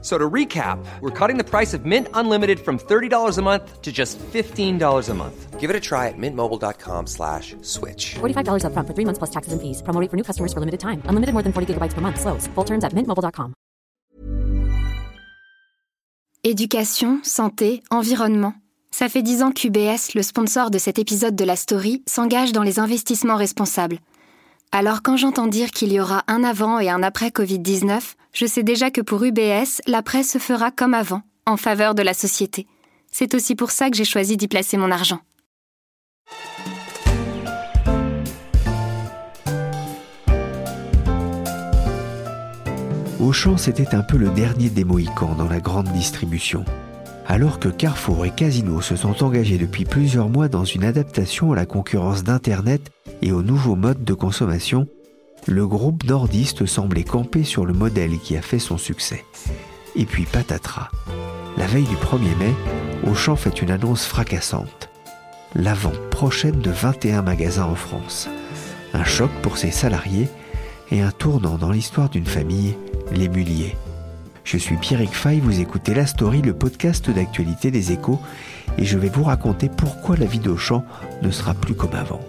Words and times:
So 0.00 0.16
to 0.16 0.30
recap, 0.30 0.78
we're 1.00 1.10
cutting 1.10 1.38
the 1.38 1.44
price 1.44 1.74
of 1.74 1.84
Mint 1.84 2.06
Unlimited 2.14 2.60
from 2.60 2.78
$30 2.78 3.36
a 3.36 3.42
month 3.42 3.82
to 3.82 3.90
just 3.90 4.16
$15 4.18 5.08
a 5.08 5.14
month. 5.14 5.58
Give 5.58 5.70
it 5.70 5.74
a 5.74 5.80
try 5.80 6.06
at 6.06 6.14
mintmobile.com 6.16 7.08
slash 7.08 7.56
switch. 7.62 8.14
$45 8.20 8.62
upfront 8.62 8.86
for 8.86 8.94
three 8.94 9.04
months 9.04 9.18
plus 9.18 9.30
taxes 9.30 9.52
and 9.52 9.60
fees. 9.60 9.82
Promo 9.82 10.00
rate 10.00 10.08
for 10.08 10.16
new 10.16 10.22
customers 10.22 10.52
for 10.52 10.60
limited 10.60 10.78
time. 10.78 11.02
Unlimited 11.08 11.32
more 11.34 11.42
than 11.42 11.52
40 11.52 11.74
gigabytes 11.74 11.94
per 11.94 12.00
month. 12.00 12.20
Slows. 12.20 12.46
Full 12.54 12.64
terms 12.64 12.84
at 12.84 12.92
mintmobile.com. 12.94 13.54
Éducation, 16.44 17.18
santé, 17.24 17.82
environnement. 17.90 18.54
Ça 18.92 19.08
fait 19.08 19.22
dix 19.22 19.42
ans 19.42 19.50
qu'UBS, 19.50 20.14
le 20.14 20.22
sponsor 20.22 20.70
de 20.70 20.78
cet 20.78 20.98
épisode 20.98 21.34
de 21.34 21.44
la 21.44 21.56
story, 21.56 22.02
s'engage 22.06 22.52
dans 22.52 22.62
les 22.62 22.78
investissements 22.78 23.36
responsables. 23.36 23.98
Alors 24.70 25.02
quand 25.02 25.16
j'entends 25.16 25.46
dire 25.46 25.70
qu'il 25.70 25.92
y 25.92 26.00
aura 26.00 26.24
un 26.26 26.44
avant 26.44 26.78
et 26.78 26.90
un 26.90 27.02
après 27.02 27.28
Covid-19, 27.28 28.00
je 28.34 28.46
sais 28.46 28.62
déjà 28.62 28.90
que 28.90 29.00
pour 29.00 29.24
UBS, 29.24 29.80
l'après 29.86 30.22
se 30.22 30.36
fera 30.38 30.70
comme 30.70 30.92
avant, 30.92 31.22
en 31.46 31.56
faveur 31.56 31.94
de 31.94 32.02
la 32.02 32.12
société. 32.12 32.66
C'est 33.10 33.34
aussi 33.34 33.54
pour 33.54 33.70
ça 33.70 33.88
que 33.88 33.96
j'ai 33.96 34.04
choisi 34.04 34.36
d'y 34.36 34.46
placer 34.46 34.76
mon 34.76 34.90
argent. 34.90 35.20
Auchan, 43.20 43.56
c'était 43.56 43.94
un 43.94 44.02
peu 44.02 44.18
le 44.18 44.28
dernier 44.28 44.68
des 44.68 44.84
Mohicans 44.84 45.34
dans 45.34 45.48
la 45.48 45.60
grande 45.60 45.88
distribution. 45.92 46.64
Alors 47.30 47.60
que 47.60 47.68
Carrefour 47.68 48.24
et 48.24 48.30
Casino 48.30 48.80
se 48.80 48.96
sont 48.96 49.22
engagés 49.22 49.58
depuis 49.58 49.84
plusieurs 49.84 50.30
mois 50.30 50.48
dans 50.48 50.64
une 50.64 50.82
adaptation 50.82 51.52
à 51.52 51.56
la 51.56 51.66
concurrence 51.66 52.24
d'Internet 52.24 52.90
et 53.20 53.32
aux 53.32 53.42
nouveaux 53.42 53.76
modes 53.76 54.02
de 54.02 54.14
consommation, 54.14 54.88
le 55.46 55.66
groupe 55.66 56.04
nordiste 56.04 56.64
semblait 56.64 57.04
camper 57.04 57.44
sur 57.44 57.66
le 57.66 57.74
modèle 57.74 58.18
qui 58.18 58.34
a 58.38 58.40
fait 58.40 58.58
son 58.58 58.78
succès. 58.78 59.26
Et 59.94 60.06
puis 60.06 60.24
patatras. 60.24 60.88
La 61.58 61.66
veille 61.66 61.84
du 61.84 61.96
1er 61.96 62.34
mai, 62.38 62.54
Auchan 63.06 63.36
fait 63.36 63.60
une 63.60 63.70
annonce 63.70 64.06
fracassante. 64.06 64.88
La 65.54 65.74
vente 65.74 66.08
prochaine 66.10 66.60
de 66.62 66.70
21 66.70 67.20
magasins 67.20 67.66
en 67.66 67.74
France. 67.74 68.30
Un 68.94 69.04
choc 69.04 69.30
pour 69.42 69.58
ses 69.58 69.70
salariés 69.70 70.28
et 70.90 71.02
un 71.02 71.10
tournant 71.10 71.58
dans 71.58 71.72
l'histoire 71.72 72.08
d'une 72.08 72.24
famille, 72.24 72.74
les 73.12 73.28
Mulliers. 73.28 73.76
Je 74.50 74.56
suis 74.56 74.78
Pierrick 74.78 75.12
Fay, 75.12 75.40
vous 75.40 75.60
écoutez 75.60 75.92
La 75.92 76.06
Story, 76.06 76.40
le 76.40 76.54
podcast 76.54 77.10
d'actualité 77.10 77.70
des 77.70 77.92
échos, 77.92 78.18
et 78.78 78.86
je 78.86 78.96
vais 78.96 79.10
vous 79.10 79.24
raconter 79.24 79.68
pourquoi 79.68 80.16
la 80.16 80.24
vie 80.24 80.38
d'Auchan 80.38 80.86
ne 81.20 81.30
sera 81.30 81.52
plus 81.52 81.74
comme 81.74 81.94
avant. 81.94 82.22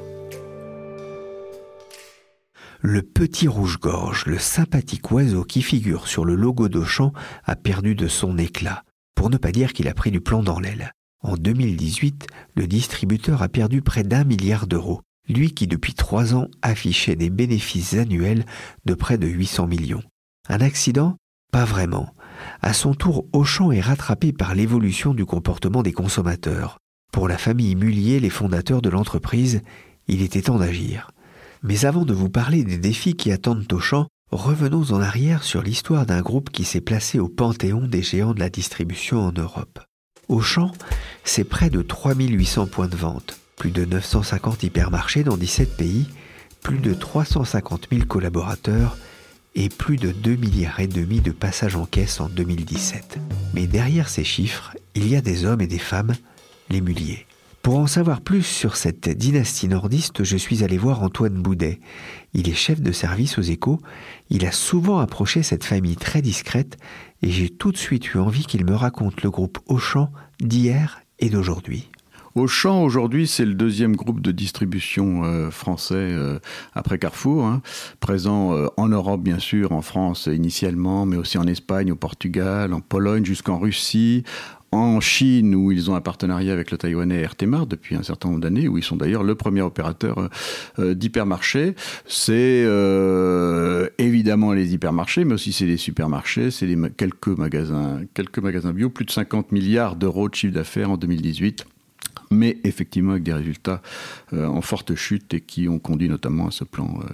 Le 2.82 3.04
petit 3.04 3.48
rouge-gorge, 3.48 4.26
le 4.26 4.38
sympathique 4.38 5.10
oiseau 5.12 5.46
qui 5.46 5.62
figure 5.62 6.10
sur 6.10 6.26
le 6.26 6.36
logo 6.36 6.68
d'Auchan, 6.68 7.14
a 7.46 7.56
perdu 7.56 7.96
de 7.96 8.10
son 8.10 8.38
éclat, 8.38 8.84
pour 9.16 9.30
ne 9.30 9.38
pas 9.38 9.54
dire 9.54 9.72
qu'il 9.72 9.88
a 9.88 9.94
pris 9.94 10.12
du 10.12 10.20
plomb 10.20 10.44
dans 10.44 10.60
l'aile. 10.60 10.92
En 11.22 11.38
2018, 11.38 12.28
le 12.58 12.68
distributeur 12.68 13.42
a 13.42 13.48
perdu 13.48 13.82
près 13.82 14.04
d'un 14.04 14.26
milliard 14.26 14.68
d'euros, 14.68 15.00
lui 15.30 15.54
qui 15.54 15.68
depuis 15.68 15.94
trois 15.94 16.36
ans 16.36 16.50
affichait 16.64 17.16
des 17.16 17.30
bénéfices 17.30 17.94
annuels 17.94 18.46
de 18.84 18.94
près 18.94 19.18
de 19.18 19.28
800 19.28 19.68
millions. 19.68 20.04
Un 20.50 20.60
accident? 20.60 21.16
Pas 21.52 21.66
vraiment. 21.66 22.14
À 22.62 22.74
son 22.74 22.94
tour, 22.94 23.26
Auchan 23.34 23.72
est 23.72 23.82
rattrapé 23.82 24.32
par 24.32 24.56
l'évolution 24.56 25.14
du 25.14 25.26
comportement 25.26 25.84
des 25.84 25.94
consommateurs. 25.94 26.78
Pour 27.12 27.28
la 27.28 27.38
famille 27.38 27.76
Mullier, 27.76 28.20
les 28.20 28.30
fondateurs 28.30 28.82
de 28.82 28.90
l'entreprise, 28.90 29.62
il 30.08 30.22
était 30.22 30.44
temps 30.44 30.60
d'agir. 30.60 31.12
Mais 31.64 31.86
avant 31.86 32.06
de 32.06 32.14
vous 32.14 32.30
parler 32.30 32.64
des 32.64 32.78
défis 32.78 33.16
qui 33.16 33.32
attendent 33.32 33.72
Auchan, 33.74 34.08
revenons 34.32 34.92
en 34.92 35.02
arrière 35.02 35.44
sur 35.44 35.62
l'histoire 35.62 36.06
d'un 36.06 36.22
groupe 36.22 36.52
qui 36.52 36.64
s'est 36.64 36.82
placé 36.82 37.20
au 37.20 37.28
panthéon 37.28 37.88
des 37.88 38.04
géants 38.04 38.34
de 38.34 38.40
la 38.40 38.50
distribution 38.50 39.20
en 39.20 39.32
Europe. 39.32 39.80
Auchan, 40.28 40.72
c'est 41.24 41.44
près 41.44 41.72
de 41.72 41.82
3800 41.82 42.68
points 42.68 42.88
de 42.88 42.96
vente, 42.96 43.40
plus 43.58 43.72
de 43.72 43.86
950 43.86 44.64
hypermarchés 44.64 45.24
dans 45.24 45.38
17 45.38 45.76
pays, 45.76 46.08
plus 46.62 46.78
de 46.78 46.94
350 46.94 47.88
000 47.92 48.06
collaborateurs 48.06 48.98
et 49.60 49.68
plus 49.68 49.98
de 49.98 50.12
2 50.12 50.38
milliards 50.38 50.80
et 50.80 50.88
demi 50.88 51.20
de 51.20 51.32
passages 51.32 51.76
en 51.76 51.86
caisse 51.86 52.22
en 52.22 52.30
2017. 52.30 53.20
Mais 53.54 53.68
derrière 53.68 54.08
ces 54.08 54.24
chiffres, 54.24 54.74
il 54.96 55.10
y 55.10 55.18
a 55.18 55.22
des 55.22 55.44
hommes 55.44 55.60
et 55.60 55.68
des 55.68 55.80
femmes, 55.80 56.16
les 56.70 56.80
muliers. 56.80 57.28
Pour 57.62 57.78
en 57.78 57.86
savoir 57.86 58.22
plus 58.22 58.44
sur 58.44 58.78
cette 58.78 59.10
dynastie 59.10 59.68
nordiste, 59.68 60.24
je 60.24 60.38
suis 60.38 60.64
allé 60.64 60.78
voir 60.78 61.04
Antoine 61.04 61.42
Boudet. 61.42 61.82
Il 62.34 62.48
est 62.48 62.54
chef 62.54 62.80
de 62.80 62.94
service 62.94 63.38
aux 63.38 63.42
échos, 63.42 63.82
il 64.30 64.46
a 64.46 64.54
souvent 64.54 65.00
approché 65.00 65.44
cette 65.44 65.66
famille 65.66 65.98
très 65.98 66.22
discrète 66.22 66.78
et 67.22 67.30
j'ai 67.30 67.50
tout 67.50 67.74
de 67.74 67.78
suite 67.78 68.14
eu 68.14 68.18
envie 68.18 68.46
qu'il 68.46 68.66
me 68.66 68.76
raconte 68.76 69.24
le 69.24 69.30
groupe 69.30 69.60
Auchan 69.68 70.10
d'hier 70.40 71.02
et 71.20 71.30
d'aujourd'hui. 71.30 71.90
Auchan, 72.36 72.84
aujourd'hui, 72.84 73.26
c'est 73.26 73.46
le 73.46 73.56
deuxième 73.56 73.96
groupe 73.96 74.22
de 74.22 74.32
distribution 74.32 75.24
euh, 75.24 75.50
français 75.50 75.96
euh, 75.96 76.38
après 76.74 77.00
Carrefour, 77.00 77.46
hein. 77.46 77.64
présent 78.02 78.54
euh, 78.54 78.68
en 78.78 78.88
Europe, 78.88 79.22
bien 79.22 79.40
sûr, 79.40 79.72
en 79.72 79.82
France 79.82 80.30
initialement, 80.32 81.08
mais 81.08 81.18
aussi 81.18 81.40
en 81.40 81.48
Espagne, 81.48 81.92
au 81.92 81.96
Portugal, 81.96 82.74
en 82.74 82.82
Pologne, 82.82 83.26
jusqu'en 83.26 83.58
Russie, 83.58 84.24
en 84.72 85.00
Chine, 85.00 85.56
où 85.56 85.72
ils 85.72 85.90
ont 85.90 85.96
un 85.96 86.02
partenariat 86.02 86.54
avec 86.54 86.70
le 86.70 86.78
taïwanais 86.78 87.26
RTMart 87.26 87.66
depuis 87.66 87.96
un 87.96 88.04
certain 88.04 88.30
nombre 88.30 88.42
d'années, 88.42 88.68
où 88.68 88.78
ils 88.78 88.84
sont 88.84 88.96
d'ailleurs 88.96 89.24
le 89.24 89.34
premier 89.34 89.62
opérateur 89.62 90.30
d'hypermarché. 90.78 91.74
C'est 92.06 92.68
évidemment 93.98 94.54
les 94.54 94.76
hypermarchés, 94.76 95.26
mais 95.26 95.34
aussi 95.34 95.54
c'est 95.54 95.66
les 95.66 95.78
supermarchés, 95.78 96.52
c'est 96.52 96.68
magasins, 96.76 98.02
quelques 98.14 98.38
magasins 98.38 98.72
bio, 98.72 98.92
plus 98.92 99.06
de 99.06 99.12
50 99.12 99.52
milliards 99.52 99.96
d'euros 99.96 100.30
de 100.30 100.36
chiffre 100.36 100.54
d'affaires 100.54 100.92
en 100.92 100.98
2018 100.98 101.66
mais 102.30 102.58
effectivement 102.64 103.12
avec 103.12 103.24
des 103.24 103.34
résultats 103.34 103.82
euh, 104.34 104.46
en 104.46 104.62
forte 104.62 104.96
chute 104.96 105.34
et 105.34 105.42
qui 105.42 105.68
ont 105.68 105.80
conduit 105.80 106.10
notamment 106.10 106.48
à 106.48 106.52
ce 106.52 106.64
plan 106.64 107.00
euh, 107.02 107.08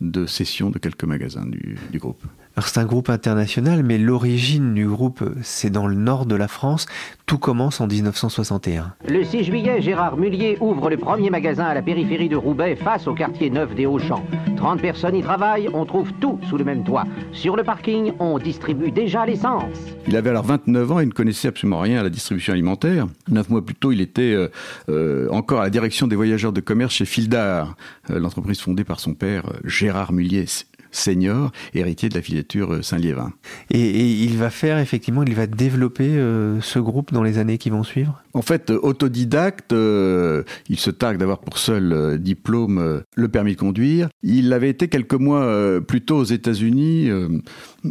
de 0.00 0.26
cession 0.26 0.70
de 0.70 0.78
quelques 0.78 1.04
magasins 1.04 1.46
du, 1.46 1.78
du 1.90 1.98
groupe. 1.98 2.22
Alors 2.54 2.68
c'est 2.68 2.80
un 2.80 2.84
groupe 2.84 3.08
international, 3.08 3.82
mais 3.82 3.96
l'origine 3.96 4.74
du 4.74 4.86
groupe, 4.86 5.24
c'est 5.42 5.70
dans 5.70 5.86
le 5.86 5.94
nord 5.94 6.26
de 6.26 6.34
la 6.34 6.48
France. 6.48 6.86
Tout 7.24 7.38
commence 7.38 7.80
en 7.80 7.86
1961. 7.86 8.92
Le 9.08 9.24
6 9.24 9.44
juillet, 9.44 9.80
Gérard 9.80 10.18
Mullier 10.18 10.58
ouvre 10.60 10.90
le 10.90 10.98
premier 10.98 11.30
magasin 11.30 11.64
à 11.64 11.72
la 11.72 11.80
périphérie 11.80 12.28
de 12.28 12.36
Roubaix, 12.36 12.76
face 12.76 13.06
au 13.06 13.14
quartier 13.14 13.48
neuf 13.48 13.74
des 13.74 13.86
Hauts-Champs. 13.86 14.24
30 14.58 14.82
personnes 14.82 15.16
y 15.16 15.22
travaillent, 15.22 15.68
on 15.72 15.86
trouve 15.86 16.12
tout 16.20 16.38
sous 16.48 16.58
le 16.58 16.64
même 16.64 16.84
toit. 16.84 17.04
Sur 17.32 17.56
le 17.56 17.64
parking, 17.64 18.12
on 18.18 18.38
distribue 18.38 18.90
déjà 18.90 19.24
l'essence. 19.24 19.72
Il 20.06 20.14
avait 20.14 20.30
alors 20.30 20.44
29 20.44 20.92
ans 20.92 21.00
et 21.00 21.06
ne 21.06 21.10
connaissait 21.10 21.48
absolument 21.48 21.80
rien 21.80 22.00
à 22.00 22.02
la 22.02 22.10
distribution 22.10 22.52
alimentaire. 22.52 23.06
Neuf 23.30 23.48
mois 23.48 23.64
plus 23.64 23.74
tôt, 23.74 23.92
il 23.92 24.00
était 24.02 24.34
euh, 24.34 24.48
euh, 24.90 25.28
encore 25.30 25.60
à 25.60 25.64
la 25.64 25.70
direction 25.70 26.06
des 26.06 26.16
voyageurs 26.16 26.52
de 26.52 26.60
commerce 26.60 26.94
chez 26.94 27.06
Fildar, 27.06 27.76
euh, 28.10 28.20
l'entreprise 28.20 28.60
fondée 28.60 28.84
par 28.84 29.00
son 29.00 29.14
père 29.14 29.44
Gérard 29.64 30.12
Mullier 30.12 30.44
senior, 30.92 31.50
héritier 31.74 32.08
de 32.08 32.14
la 32.14 32.22
filature 32.22 32.74
euh, 32.74 32.82
Saint-Liévin. 32.82 33.32
Et, 33.70 34.12
il 34.22 34.36
va 34.36 34.50
faire, 34.50 34.78
effectivement, 34.78 35.24
il 35.24 35.34
va 35.34 35.46
développer 35.46 36.08
euh, 36.08 36.60
ce 36.60 36.78
groupe 36.78 37.12
dans 37.12 37.22
les 37.22 37.38
années 37.38 37.58
qui 37.58 37.70
vont 37.70 37.82
suivre? 37.82 38.22
En 38.34 38.42
fait, 38.42 38.70
euh, 38.70 38.78
autodidacte, 38.82 39.72
il 39.72 40.78
se 40.78 40.90
targue 40.90 41.18
d'avoir 41.18 41.38
pour 41.38 41.58
seul 41.58 42.18
diplôme 42.20 43.02
le 43.14 43.28
permis 43.28 43.54
de 43.54 43.60
conduire. 43.60 44.08
Il 44.22 44.52
avait 44.52 44.68
été 44.68 44.88
quelques 44.88 45.14
mois 45.14 45.80
plus 45.80 46.02
tôt 46.02 46.18
aux 46.18 46.24
États-Unis, 46.24 47.10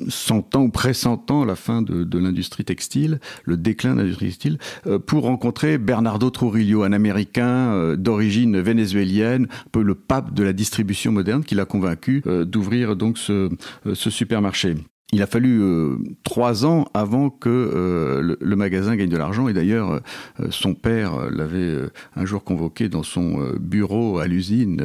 sentant 0.07 0.63
ou 0.63 0.69
pressentant 0.69 1.45
la 1.45 1.55
fin 1.55 1.81
de, 1.81 2.17
l'industrie 2.17 2.63
textile, 2.63 3.19
le 3.43 3.57
déclin 3.57 3.95
de 3.95 4.01
l'industrie 4.01 4.27
textile, 4.27 4.57
pour 5.05 5.23
rencontrer 5.23 5.77
Bernardo 5.77 6.29
Trujillo, 6.29 6.83
un 6.83 6.93
Américain 6.93 7.95
d'origine 7.95 8.59
vénézuélienne, 8.59 9.47
un 9.51 9.69
peu 9.71 9.81
le 9.81 9.95
pape 9.95 10.33
de 10.33 10.43
la 10.43 10.53
distribution 10.53 11.11
moderne, 11.11 11.43
qui 11.43 11.55
l'a 11.55 11.65
convaincu 11.65 12.23
d'ouvrir 12.45 12.95
donc 12.95 13.17
ce, 13.17 13.49
euh, 13.85 13.95
ce 13.95 14.09
supermarché. 14.09 14.75
Il 15.13 15.21
a 15.21 15.27
fallu 15.27 15.61
euh, 15.61 15.97
trois 16.23 16.65
ans 16.65 16.85
avant 16.93 17.29
que 17.29 17.49
euh, 17.49 18.37
le, 18.39 18.55
magasin 18.55 18.95
gagne 18.95 19.09
de 19.09 19.17
l'argent. 19.17 19.49
Et 19.49 19.53
d'ailleurs, 19.53 19.99
son 20.49 20.73
père 20.73 21.29
l'avait 21.29 21.75
un 22.15 22.25
jour 22.25 22.45
convoqué 22.45 22.87
dans 22.87 23.03
son 23.03 23.55
bureau 23.59 24.19
à 24.19 24.27
l'usine 24.27 24.81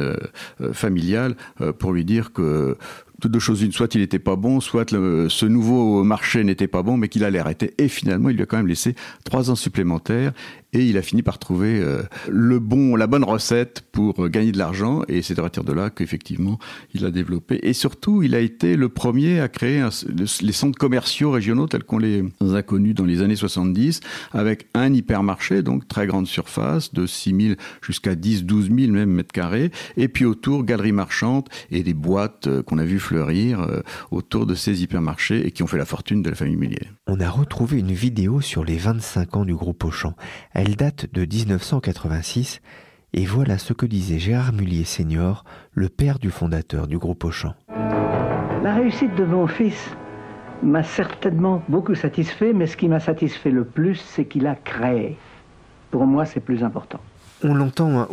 familiale 0.73 1.37
pour 1.79 1.93
lui 1.93 2.03
dire 2.03 2.33
que 2.33 2.75
toutes 3.21 3.31
deux 3.31 3.39
choses 3.39 3.61
une, 3.61 3.71
soit 3.71 3.95
il 3.95 4.01
n'était 4.01 4.19
pas 4.19 4.35
bon, 4.35 4.59
soit 4.59 4.89
ce 4.91 5.45
nouveau 5.45 6.03
marché 6.03 6.43
n'était 6.43 6.67
pas 6.67 6.83
bon, 6.83 6.97
mais 6.97 7.09
qu'il 7.09 7.23
allait 7.23 7.39
arrêter. 7.39 7.73
Et 7.77 7.87
finalement, 7.87 8.29
il 8.29 8.35
lui 8.35 8.43
a 8.43 8.45
quand 8.45 8.57
même 8.57 8.67
laissé 8.67 8.95
trois 9.23 9.49
ans 9.49 9.55
supplémentaires. 9.55 10.33
Et 10.77 10.85
il 10.85 10.97
a 10.97 11.01
fini 11.01 11.23
par 11.23 11.39
trouver 11.39 11.79
euh, 11.79 12.03
le 12.29 12.59
bon, 12.59 12.95
la 12.95 13.07
bonne 13.07 13.23
recette 13.23 13.81
pour 13.91 14.23
euh, 14.23 14.29
gagner 14.29 14.51
de 14.51 14.59
l'argent 14.59 15.01
et 15.07 15.23
c'est 15.23 15.39
à 15.39 15.41
partir 15.41 15.63
de 15.63 15.73
là 15.73 15.89
qu'effectivement 15.89 16.59
il 16.93 17.03
a 17.03 17.11
développé 17.11 17.59
et 17.63 17.73
surtout 17.73 18.21
il 18.21 18.35
a 18.35 18.39
été 18.39 18.75
le 18.75 18.89
premier 18.89 19.39
à 19.39 19.47
créer 19.47 19.83
les 20.41 20.51
centres 20.51 20.77
commerciaux 20.77 21.31
régionaux 21.31 21.67
tels 21.67 21.83
qu'on 21.83 21.97
les 21.97 22.23
a 22.53 22.61
connus 22.61 22.93
dans 22.93 23.05
les 23.05 23.23
années 23.23 23.35
70 23.35 24.01
avec 24.33 24.67
un 24.75 24.93
hypermarché 24.93 25.63
donc 25.63 25.87
très 25.87 26.05
grande 26.05 26.27
surface 26.27 26.93
de 26.93 27.07
6 27.07 27.35
000 27.41 27.55
jusqu'à 27.81 28.13
10 28.13 28.43
12 28.43 28.69
000 28.77 28.91
même 28.91 29.09
mètres 29.09 29.33
carrés 29.33 29.71
et 29.95 30.07
puis 30.07 30.25
autour 30.25 30.63
galeries 30.63 30.91
marchandes 30.91 31.49
et 31.71 31.81
des 31.81 31.95
boîtes 31.95 32.47
euh, 32.47 32.61
qu'on 32.61 32.77
a 32.77 32.85
vu 32.85 32.99
fleurir 32.99 33.67
autour 34.11 34.45
de 34.45 34.53
ces 34.53 34.83
hypermarchés 34.83 35.45
et 35.47 35.51
qui 35.51 35.63
ont 35.63 35.67
fait 35.67 35.77
la 35.77 35.85
fortune 35.85 36.21
de 36.21 36.29
la 36.29 36.35
famille 36.35 36.55
Mullier. 36.55 36.89
On 37.07 37.19
a 37.19 37.29
retrouvé 37.29 37.79
une 37.79 37.93
vidéo 37.93 38.41
sur 38.41 38.63
les 38.63 38.77
25 38.77 39.37
ans 39.37 39.45
du 39.45 39.55
groupe 39.55 39.83
Auchan. 39.83 40.13
Elle 40.53 40.66
date 40.75 41.11
de 41.13 41.21
1986 41.21 42.61
et 43.13 43.25
voilà 43.25 43.57
ce 43.57 43.73
que 43.73 43.85
disait 43.85 44.19
Gérard 44.19 44.53
Mullier 44.53 44.83
senior, 44.83 45.43
le 45.71 45.89
père 45.89 46.19
du 46.19 46.29
fondateur 46.29 46.87
du 46.87 46.97
groupe 46.97 47.23
Auchan. 47.23 47.53
La 48.63 48.73
réussite 48.75 49.15
de 49.15 49.23
mon 49.23 49.47
fils 49.47 49.95
m'a 50.63 50.83
certainement 50.83 51.63
beaucoup 51.69 51.95
satisfait, 51.95 52.53
mais 52.53 52.67
ce 52.67 52.75
qui 52.75 52.89
m'a 52.89 52.99
satisfait 52.99 53.51
le 53.51 53.63
plus, 53.63 53.95
c'est 53.95 54.25
qu'il 54.25 54.47
a 54.47 54.55
créé. 54.55 55.17
Pour 55.91 56.05
moi, 56.05 56.25
c'est 56.25 56.41
plus 56.41 56.63
important 56.63 56.99
on 57.43 57.53
l'entend 57.53 57.99
hein, 57.99 58.07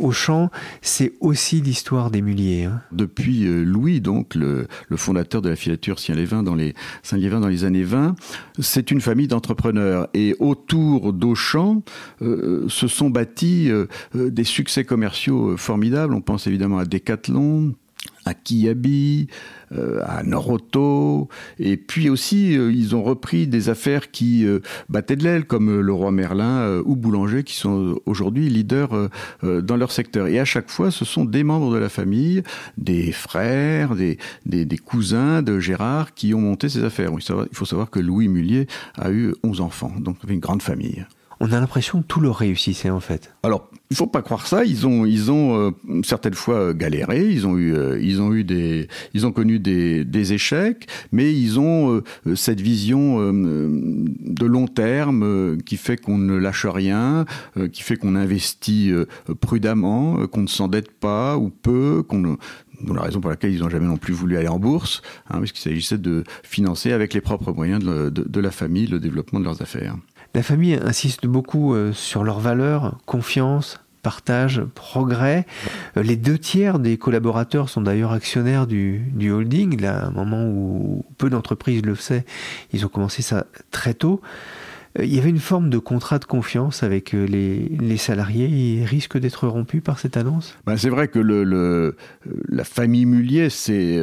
c'est 0.83 1.13
aussi 1.21 1.61
l'histoire 1.61 2.11
des 2.11 2.23
muliers. 2.23 2.65
Hein. 2.65 2.81
Depuis 2.93 3.47
euh, 3.47 3.63
Louis, 3.65 4.01
donc 4.01 4.35
le, 4.35 4.67
fondateur 4.97 5.43
de 5.43 5.49
la 5.49 5.57
filature 5.57 5.99
Saint-Lévin 5.99 6.43
dans 6.43 6.55
les 6.55 6.75
Saint-Lévin 7.03 7.41
dans 7.41 7.49
les 7.49 7.65
années 7.65 7.83
20, 7.83 8.15
c'est 8.61 8.91
une 8.91 9.01
famille 9.01 9.29
d'entrepreneurs 9.29 10.09
et 10.15 10.35
autour 10.39 11.13
d'Auchan 11.13 11.83
euh, 12.23 12.67
se 12.69 12.87
sont 12.89 13.11
bâtis 13.11 13.71
euh, 13.71 13.87
des 14.15 14.45
succès 14.45 14.85
commerciaux 14.85 15.57
formidables. 15.57 16.15
On 16.15 16.21
pense 16.21 16.47
évidemment 16.47 16.79
à 16.79 16.85
Decathlon, 16.85 17.75
à 18.25 18.35
Kiabi, 18.35 19.29
euh, 19.73 20.01
à 20.05 20.23
Noroto, 20.23 21.29
et 21.59 21.77
puis 21.77 22.09
aussi 22.09 22.57
euh, 22.57 22.73
ils 22.73 22.95
ont 22.97 23.03
repris 23.03 23.47
des 23.47 23.69
affaires 23.69 24.11
qui 24.11 24.47
euh, 24.47 24.61
battaient 24.89 25.17
de 25.17 25.25
l'aile, 25.25 25.45
comme 25.45 25.81
le 25.81 25.93
roi 25.93 26.11
Merlin 26.11 26.83
ou 26.85 26.97
Boulanger, 26.97 27.45
qui 27.45 27.55
sont 27.55 28.01
aujourd'hui 28.07 28.49
leaders 28.49 29.11
dans 29.43 29.77
leur 29.77 29.93
secteur. 29.93 30.27
Et 30.27 30.39
à 30.39 30.45
chaque 30.45 30.71
fois, 30.71 30.91
ce 30.91 31.05
sont 31.05 31.25
des 31.25 31.45
membres 31.45 31.73
de 31.73 31.79
la 31.79 31.89
famille, 31.89 32.43
des 32.79 33.13
frères, 33.13 33.95
des, 33.95 34.19
des, 34.47 34.65
des 34.65 34.79
cousins 34.79 35.43
de 35.43 35.59
Gérard 35.59 36.15
qui 36.15 36.35
ont 36.35 36.41
monté 36.41 36.69
ces 36.69 36.85
affaires. 36.85 37.11
Il 37.13 37.57
faut 37.57 37.65
savoir 37.65 37.91
que 37.91 38.01
Louis 38.01 38.29
Mullier 38.29 38.67
a 38.97 39.11
eu 39.11 39.35
11 39.43 39.61
enfants, 39.61 39.93
donc 39.99 40.17
une 40.29 40.41
grande 40.41 40.63
famille 40.63 41.05
on 41.45 41.53
a 41.53 41.61
l'impression 41.61 42.01
que 42.01 42.07
tout 42.07 42.21
leur 42.21 42.37
réussissait 42.37 42.89
en 42.89 43.01
fait. 43.01 43.35
Alors, 43.43 43.69
il 43.91 43.97
faut 43.97 44.07
pas 44.07 44.23
croire 44.23 44.47
ça. 44.47 44.65
Ils 44.65 44.87
ont, 44.87 45.05
ils 45.05 45.31
ont 45.31 45.59
euh, 45.59 46.01
certaines 46.03 46.33
fois 46.33 46.55
euh, 46.55 46.73
galéré. 46.73 47.29
Ils 47.29 47.47
ont 47.47 47.59
eu, 47.59 47.75
euh, 47.75 48.01
ils 48.01 48.23
ont 48.23 48.33
eu 48.33 48.45
des, 48.45 48.89
ils 49.13 49.27
ont 49.27 49.33
connu 49.33 49.59
des, 49.59 50.07
des 50.07 50.33
échecs, 50.33 50.87
mais 51.13 51.35
ils 51.35 51.61
ont 51.61 52.03
cette 52.35 52.63
vision 52.63 53.33
de 53.33 54.47
long 54.47 54.67
terme 54.67 55.59
qui 55.65 55.77
fait 55.77 55.99
qu'on 55.99 56.17
ne 56.17 56.37
lâche 56.37 56.67
rien, 56.67 57.27
qui 57.73 57.83
fait 57.83 57.97
qu'on 57.97 58.17
investit 58.17 58.93
prudemment, 59.41 60.27
qu'on 60.27 60.43
ne 60.43 60.49
s'endette 60.49 60.91
pas 60.91 61.37
ou 61.37 61.51
peu, 61.51 62.03
qu'on 62.03 62.39
la 62.93 63.03
raison 63.03 63.21
pour 63.21 63.31
laquelle 63.31 63.53
ils 63.53 63.61
n'ont 63.61 63.69
jamais 63.69 63.87
non 63.87 63.97
plus 63.97 64.13
voulu 64.13 64.37
aller 64.37 64.49
en 64.49 64.59
bourse, 64.59 65.03
hein, 65.31 65.39
puisqu'il 65.39 65.61
s'agissait 65.61 65.99
de 65.99 66.25
financer 66.43 66.93
avec 66.93 67.15
les 67.15 67.21
propres 67.21 67.53
moyens 67.53 67.83
de, 67.83 68.11
de 68.11 68.41
la 68.41 68.51
famille 68.51 68.87
le 68.87 68.99
développement 68.99 69.41
de 69.41 69.45
leurs 69.45 69.63
affaires. 69.63 69.97
La 70.35 70.43
famille 70.43 70.75
insiste 70.83 71.27
beaucoup 71.27 71.75
euh, 71.75 71.93
sur 71.93 72.25
leurs 72.25 72.41
valeurs, 72.41 72.99
confiance, 73.07 73.79
partage, 74.03 74.63
progrès. 74.75 75.47
Euh, 75.97 76.03
les 76.03 76.17
deux 76.17 76.39
tiers 76.39 76.81
des 76.81 76.99
collaborateurs 76.99 77.69
sont 77.69 77.81
d'ailleurs 77.81 78.13
actionnaires 78.13 78.67
du, 78.67 79.31
holding. 79.31 79.81
Là, 79.81 80.05
à 80.05 80.07
un 80.07 80.11
moment 80.11 80.45
où 80.45 81.05
peu 81.19 81.31
d'entreprises 81.31 81.83
le 81.83 81.95
faisaient, 81.95 82.25
ils 82.73 82.85
ont 82.85 82.89
commencé 82.89 83.23
ça 83.23 83.47
très 83.71 83.95
tôt. 83.95 84.21
Euh, 84.99 85.05
il 85.05 85.15
y 85.15 85.19
avait 85.19 85.31
une 85.31 85.41
forme 85.41 85.71
de 85.71 85.79
contrat 85.79 86.19
de 86.19 86.25
confiance 86.25 86.83
avec 86.83 87.15
euh, 87.15 87.27
les, 87.27 87.97
salariés. 87.97 88.47
Ils 88.47 88.85
risquent 88.85 89.19
d'être 89.19 89.47
rompus 89.47 89.83
par 89.83 89.99
cette 89.99 90.17
annonce? 90.17 90.57
Ben 90.67 90.77
C'est 90.77 90.89
vrai 90.89 91.09
que 91.09 91.19
le, 91.19 91.97
la 92.49 92.65
famille 92.65 93.07
Mullier 93.07 93.49
s'est 93.51 94.01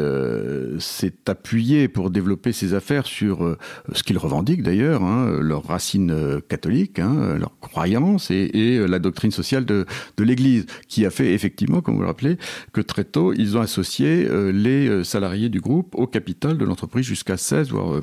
appuyée 1.28 1.88
pour 1.88 2.10
développer 2.10 2.52
ses 2.52 2.74
affaires 2.74 3.06
sur 3.06 3.58
ce 3.92 4.04
qu'ils 4.04 4.18
revendiquent 4.18 4.64
d'ailleurs, 4.64 5.04
hein, 5.04 5.38
leurs 5.40 5.66
racines 5.66 6.42
catholiques, 6.48 7.00
hein, 7.00 7.36
leurs 7.38 7.58
croyances 7.60 8.32
et, 8.32 8.50
et, 8.54 8.88
la 8.88 9.00
doctrine 9.00 9.32
sociale 9.32 9.66
de, 9.66 9.86
de 10.18 10.24
l'Église, 10.24 10.66
qui 10.88 11.06
a 11.06 11.10
fait 11.10 11.34
effectivement, 11.34 11.82
comme 11.82 11.96
vous 11.96 12.02
le 12.02 12.08
rappelez, 12.08 12.38
que 12.72 12.82
très 12.82 13.04
tôt, 13.04 13.34
ils 13.34 13.58
ont 13.58 13.62
associé 13.62 14.28
les 14.54 15.04
salariés 15.04 15.50
du 15.50 15.60
groupe 15.60 15.96
au 15.96 16.08
capital 16.08 16.58
de 16.58 16.66
l'entreprise 16.66 17.06
jusqu'à 17.06 17.38
16, 17.38 17.72
voire 17.72 18.02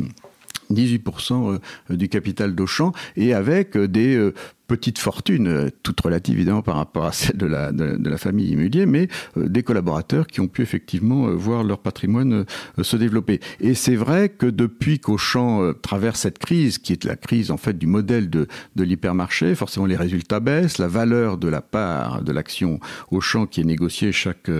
18% 0.72 1.58
euh, 1.90 1.96
du 1.96 2.08
capital 2.08 2.54
d'Auchan 2.54 2.92
et 3.16 3.34
avec 3.34 3.76
euh, 3.76 3.88
des 3.88 4.16
euh, 4.16 4.34
petites 4.66 4.98
fortunes, 4.98 5.70
toutes 5.82 5.98
relatives 6.02 6.34
évidemment 6.34 6.60
par 6.60 6.76
rapport 6.76 7.06
à 7.06 7.12
celle 7.12 7.38
de 7.38 7.46
la, 7.46 7.72
de, 7.72 8.06
la 8.06 8.18
famille 8.18 8.50
Immulier, 8.50 8.84
mais 8.84 9.08
des 9.34 9.62
collaborateurs 9.62 10.26
qui 10.26 10.42
ont 10.42 10.46
pu 10.46 10.60
effectivement 10.60 11.30
voir 11.30 11.64
leur 11.64 11.78
patrimoine 11.78 12.44
se 12.82 12.96
développer. 12.98 13.40
Et 13.60 13.72
c'est 13.72 13.96
vrai 13.96 14.28
que 14.28 14.44
depuis 14.44 14.98
qu'Auchan 14.98 15.72
traverse 15.80 16.20
cette 16.20 16.38
crise, 16.38 16.76
qui 16.76 16.92
est 16.92 17.04
la 17.04 17.16
crise 17.16 17.50
en 17.50 17.56
fait 17.56 17.78
du 17.78 17.86
modèle 17.86 18.28
de, 18.28 18.46
de 18.76 18.84
l'hypermarché, 18.84 19.54
forcément 19.54 19.86
les 19.86 19.96
résultats 19.96 20.38
baissent, 20.38 20.76
la 20.76 20.88
valeur 20.88 21.38
de 21.38 21.48
la 21.48 21.62
part 21.62 22.20
de 22.20 22.30
l'action 22.30 22.78
Auchan 23.10 23.46
qui 23.46 23.62
est 23.62 23.64
négociée 23.64 24.12
chaque, 24.12 24.50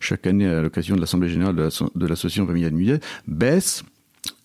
chaque 0.00 0.26
année 0.26 0.48
à 0.48 0.60
l'occasion 0.60 0.96
de 0.96 1.00
l'Assemblée 1.00 1.28
générale 1.28 1.54
de 1.54 2.06
l'association 2.08 2.48
familiale 2.48 2.72
Mullier 2.72 2.98
baisse 3.28 3.84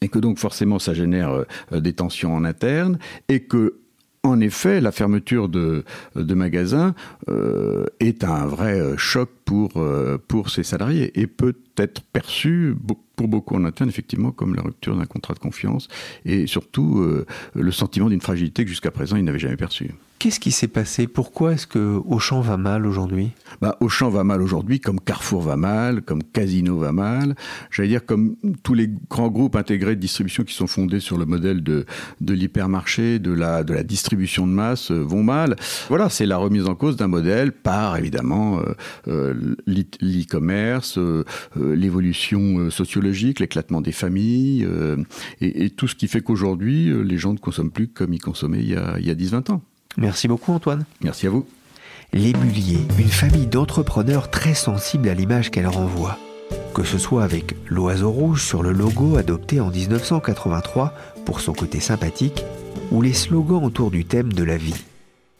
et 0.01 0.09
que 0.09 0.19
donc 0.19 0.39
forcément 0.39 0.79
ça 0.79 0.93
génère 0.93 1.31
euh, 1.31 1.79
des 1.79 1.93
tensions 1.93 2.33
en 2.33 2.43
interne, 2.43 2.97
et 3.29 3.41
que 3.41 3.75
en 4.27 4.41
effet, 4.41 4.81
la 4.81 4.91
fermeture 4.91 5.47
de, 5.47 5.83
magasins 6.15 6.93
euh, 7.29 7.85
est 7.99 8.23
un 8.23 8.45
vrai 8.45 8.79
euh, 8.79 8.97
choc 8.97 9.29
pour, 9.47 9.81
pour 10.27 10.49
ces 10.49 10.63
salariés 10.63 11.17
et 11.19 11.25
peut 11.25 11.55
être 11.77 12.01
perçu 12.01 12.75
pour 13.15 13.27
beaucoup 13.29 13.55
en 13.55 13.63
interne, 13.63 13.89
effectivement, 13.89 14.31
comme 14.31 14.53
la 14.53 14.61
rupture 14.61 14.95
d'un 14.97 15.05
contrat 15.05 15.33
de 15.33 15.39
confiance 15.39 15.87
et 16.25 16.47
surtout 16.47 17.03
le 17.55 17.71
sentiment 17.71 18.09
d'une 18.09 18.21
fragilité 18.21 18.65
que 18.65 18.69
jusqu'à 18.69 18.91
présent 18.91 19.15
ils 19.15 19.23
n'avaient 19.23 19.39
jamais 19.39 19.57
perçue. 19.57 19.91
Qu'est-ce 20.19 20.39
qui 20.39 20.51
s'est 20.51 20.67
passé? 20.67 21.05
Pourquoi 21.05 21.53
est-ce 21.53 21.67
que 21.67 22.01
Auchan 22.07 22.41
va 22.41 22.57
mal 22.57 22.87
aujourd'hui? 22.87 23.29
Bah, 23.61 23.77
Auchan 23.81 24.09
va 24.09 24.23
mal 24.23 24.41
aujourd'hui, 24.41 24.79
comme 24.79 24.99
Carrefour 24.99 25.43
va 25.43 25.57
mal, 25.57 26.01
comme 26.01 26.23
Casino 26.23 26.75
va 26.79 26.91
mal. 26.91 27.35
J'allais 27.69 27.89
dire 27.89 28.03
comme 28.03 28.35
tous 28.63 28.73
les 28.73 28.89
grands 29.11 29.27
groupes 29.27 29.55
intégrés 29.55 29.95
de 29.95 30.01
distribution 30.01 30.43
qui 30.43 30.55
sont 30.55 30.65
fondés 30.65 31.01
sur 31.01 31.19
le 31.19 31.27
modèle 31.27 31.61
de, 31.61 31.85
de 32.19 32.33
l'hypermarché, 32.33 33.19
de 33.19 33.31
la, 33.31 33.63
de 33.63 33.75
la 33.75 33.83
distribution 33.83 34.47
de 34.47 34.53
masse 34.53 34.89
euh, 34.89 35.03
vont 35.03 35.21
mal. 35.21 35.55
Voilà, 35.87 36.09
c'est 36.09 36.25
la 36.25 36.37
remise 36.37 36.65
en 36.65 36.73
cause 36.73 36.97
d'un 36.97 37.07
modèle 37.07 37.51
par 37.51 37.95
évidemment 37.97 38.59
euh, 38.59 38.73
euh 39.07 39.33
l'e-commerce, 39.65 40.97
euh, 40.97 41.23
l'évolution 41.55 42.69
sociologique, 42.69 43.39
l'éclatement 43.39 43.81
des 43.81 43.91
familles 43.91 44.67
et, 45.41 45.65
et, 45.65 45.69
tout 45.69 45.87
ce 45.87 45.95
qui 45.95 46.07
fait 46.07 46.21
qu'aujourd'hui 46.21 46.91
les 47.03 47.17
gens 47.17 47.33
ne 47.33 47.37
consomment 47.37 47.71
plus 47.71 47.87
comme 47.87 48.13
ils 48.13 48.21
consommaient 48.21 48.59
il 48.59 48.69
y 48.69 48.75
a, 48.75 48.97
il 48.99 49.05
y 49.05 49.11
a 49.11 49.15
10-20 49.15 49.51
ans. 49.51 49.61
Merci 49.97 50.27
beaucoup 50.27 50.51
Antoine. 50.51 50.85
Merci 51.01 51.27
à 51.27 51.29
vous. 51.29 51.45
Les 52.13 52.33
Mulliers, 52.33 52.79
une 52.97 53.09
famille 53.09 53.47
d'entrepreneurs 53.47 54.31
très 54.31 54.53
sensibles 54.53 55.09
à 55.09 55.13
l'image 55.13 55.51
qu'elle 55.51 55.67
renvoie. 55.67 56.17
Que 56.73 56.83
ce 56.83 56.97
soit 56.97 57.23
avec 57.23 57.55
l'oiseau 57.69 58.11
rouge 58.11 58.43
sur 58.43 58.63
le 58.63 58.71
logo 58.71 59.17
adopté 59.17 59.59
en 59.59 59.69
1983 59.69 60.93
pour 61.25 61.41
son 61.41 61.53
côté 61.53 61.79
sympathique, 61.79 62.45
ou 62.91 63.01
les 63.01 63.13
slogans 63.13 63.63
autour 63.63 63.91
du 63.91 64.05
thème 64.05 64.31
de 64.31 64.43
la 64.43 64.55
vie. 64.55 64.85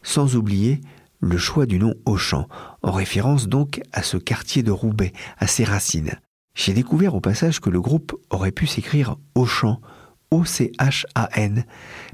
Sans 0.02 0.36
oublier 0.36 0.80
le 1.20 1.38
choix 1.38 1.64
du 1.64 1.78
nom 1.78 1.94
Auchan, 2.04 2.48
en 2.82 2.92
référence 2.92 3.48
donc 3.48 3.80
à 3.92 4.02
ce 4.02 4.16
quartier 4.16 4.62
de 4.62 4.70
Roubaix, 4.70 5.12
à 5.38 5.46
ses 5.46 5.64
racines. 5.64 6.18
J'ai 6.54 6.74
découvert 6.74 7.14
au 7.14 7.20
passage 7.20 7.60
que 7.60 7.70
le 7.70 7.80
groupe 7.80 8.18
aurait 8.30 8.52
pu 8.52 8.66
s'écrire 8.66 9.16
Auchan, 9.34 9.80
O-C-H-A-N, 10.30 11.64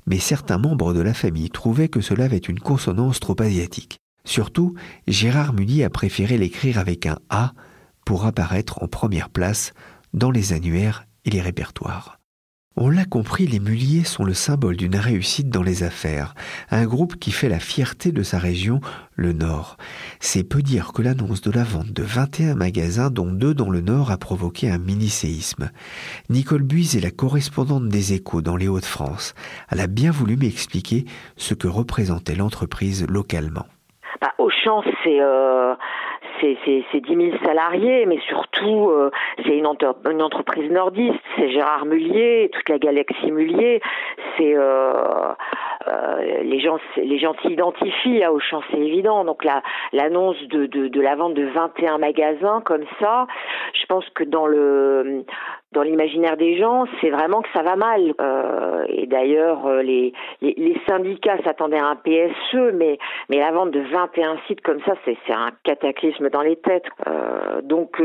mais 0.06 0.18
certains 0.18 0.59
membres 0.59 0.92
de 0.92 1.00
la 1.00 1.14
famille 1.14 1.50
trouvaient 1.50 1.88
que 1.88 2.00
cela 2.00 2.25
avait 2.25 2.37
une 2.37 2.61
consonance 2.61 3.21
trop 3.21 3.40
asiatique. 3.40 3.99
Surtout, 4.25 4.75
Gérard 5.06 5.52
Mullier 5.52 5.85
a 5.85 5.90
préféré 5.90 6.38
l'écrire 6.38 6.78
avec 6.78 7.06
un 7.06 7.18
A 7.28 7.52
pour 8.04 8.26
apparaître 8.26 8.83
en 8.83 8.88
première 8.88 9.30
place 9.30 9.73
dans 10.12 10.30
les 10.30 10.52
annuaires 10.52 11.06
et 11.25 11.30
les 11.30 11.40
répertoires. 11.40 12.18
On 12.76 12.90
l'a 12.90 13.04
compris, 13.04 13.47
les 13.47 13.61
Muliers 13.61 14.02
sont 14.02 14.25
le 14.25 14.35
symbole 14.35 14.76
d'une 14.76 14.97
réussite 14.97 15.49
dans 15.49 15.62
les 15.62 15.85
affaires, 15.85 16.35
un 16.73 16.87
groupe 16.87 17.14
qui 17.21 17.31
fait 17.31 17.49
la 17.49 17.61
fierté 17.61 18.11
de 18.11 18.25
sa 18.25 18.38
région, 18.38 18.81
le 19.14 19.33
Nord. 19.33 19.76
C'est 20.19 20.43
peu 20.43 20.61
dire 20.61 20.93
que 20.93 21.00
l'annonce 21.00 21.40
de 21.40 21.52
la 21.52 21.62
vente 21.62 21.93
de 21.93 22.02
21 22.02 22.57
magasins, 22.57 23.11
dont 23.11 23.31
deux 23.31 23.54
dans 23.54 23.71
le 23.71 23.81
Nord, 23.81 24.11
a 24.11 24.16
provoqué 24.16 24.69
un 24.69 24.78
mini-séisme. 24.78 25.71
Nicole 26.31 26.64
Buise 26.64 26.97
est 26.97 27.00
la 27.00 27.12
correspondante 27.12 27.87
des 27.87 28.12
échos 28.12 28.43
dans 28.43 28.57
les 28.57 28.66
Hauts-de-France. 28.66 29.37
Elle 29.71 29.78
a 29.78 29.87
bien 29.87 30.11
voulu 30.11 30.37
m'expliquer 30.37 31.04
ce 31.37 31.54
que 31.54 31.69
représentait 31.69 32.35
l'entreprise 32.35 33.07
localement. 33.09 33.66
Bah, 34.21 34.33
Auchan, 34.38 34.83
c'est 35.04 35.21
euh, 35.21 35.75
c'est 36.41 37.00
10 37.00 37.31
000 37.31 37.37
salariés, 37.45 38.07
mais 38.07 38.19
surtout, 38.29 38.91
euh, 38.91 39.11
c'est 39.45 39.57
une, 39.57 39.69
une, 40.11 40.23
entreprise 40.23 40.71
nordiste. 40.71 41.21
C'est 41.37 41.50
Gérard 41.50 41.87
Mullier, 41.87 42.50
toute 42.53 42.69
la 42.69 42.79
galaxie 42.79 43.31
Mullier. 43.31 43.81
C'est 44.37 44.55
euh, 44.57 45.33
euh, 45.88 46.43
les 46.43 46.61
gens, 46.61 46.79
les 46.97 47.19
gens 47.19 47.35
s'identifient 47.43 48.23
à 48.23 48.33
Auchan, 48.33 48.62
c'est 48.71 48.79
évident. 48.79 49.25
Donc 49.25 49.45
l'annonce 49.93 50.41
de, 50.49 50.67
de, 50.67 50.88
de, 50.88 51.00
la 51.00 51.14
vente 51.14 51.35
de 51.35 51.47
21 51.47 51.99
magasins 51.99 52.62
comme 52.64 52.85
ça, 53.00 53.26
je 53.75 53.87
pense 53.87 54.09
que 54.11 54.25
dans 54.25 54.47
le 54.47 55.25
dans 55.75 55.83
l'imaginaire 55.83 56.37
des 56.37 56.57
gens, 56.57 56.85
c'est 57.00 57.11
vraiment 57.11 57.43
que 57.43 57.49
ça 57.52 57.62
va 57.62 57.76
mal. 57.76 58.14
Euh, 58.21 58.85
et 58.88 59.07
d'ailleurs, 59.07 59.66
euh, 59.66 59.83
les, 59.83 60.12
syndicats 60.88 61.38
s'attendaient 61.45 61.78
à 61.78 61.87
un 61.87 61.97
PSE, 61.97 62.73
mais, 62.75 62.99
la 63.28 63.50
vente 63.50 63.73
de 63.73 63.81
21 63.81 64.38
sites 64.47 64.62
comme 64.62 64.81
ça, 64.87 64.95
c'est 65.04 65.16
un 65.33 65.50
cataclysme 65.64 66.31
dans 66.31 66.43
les 66.43 66.57
têtes. 66.57 66.87
Euh, 67.07 67.61
donc, 67.62 68.00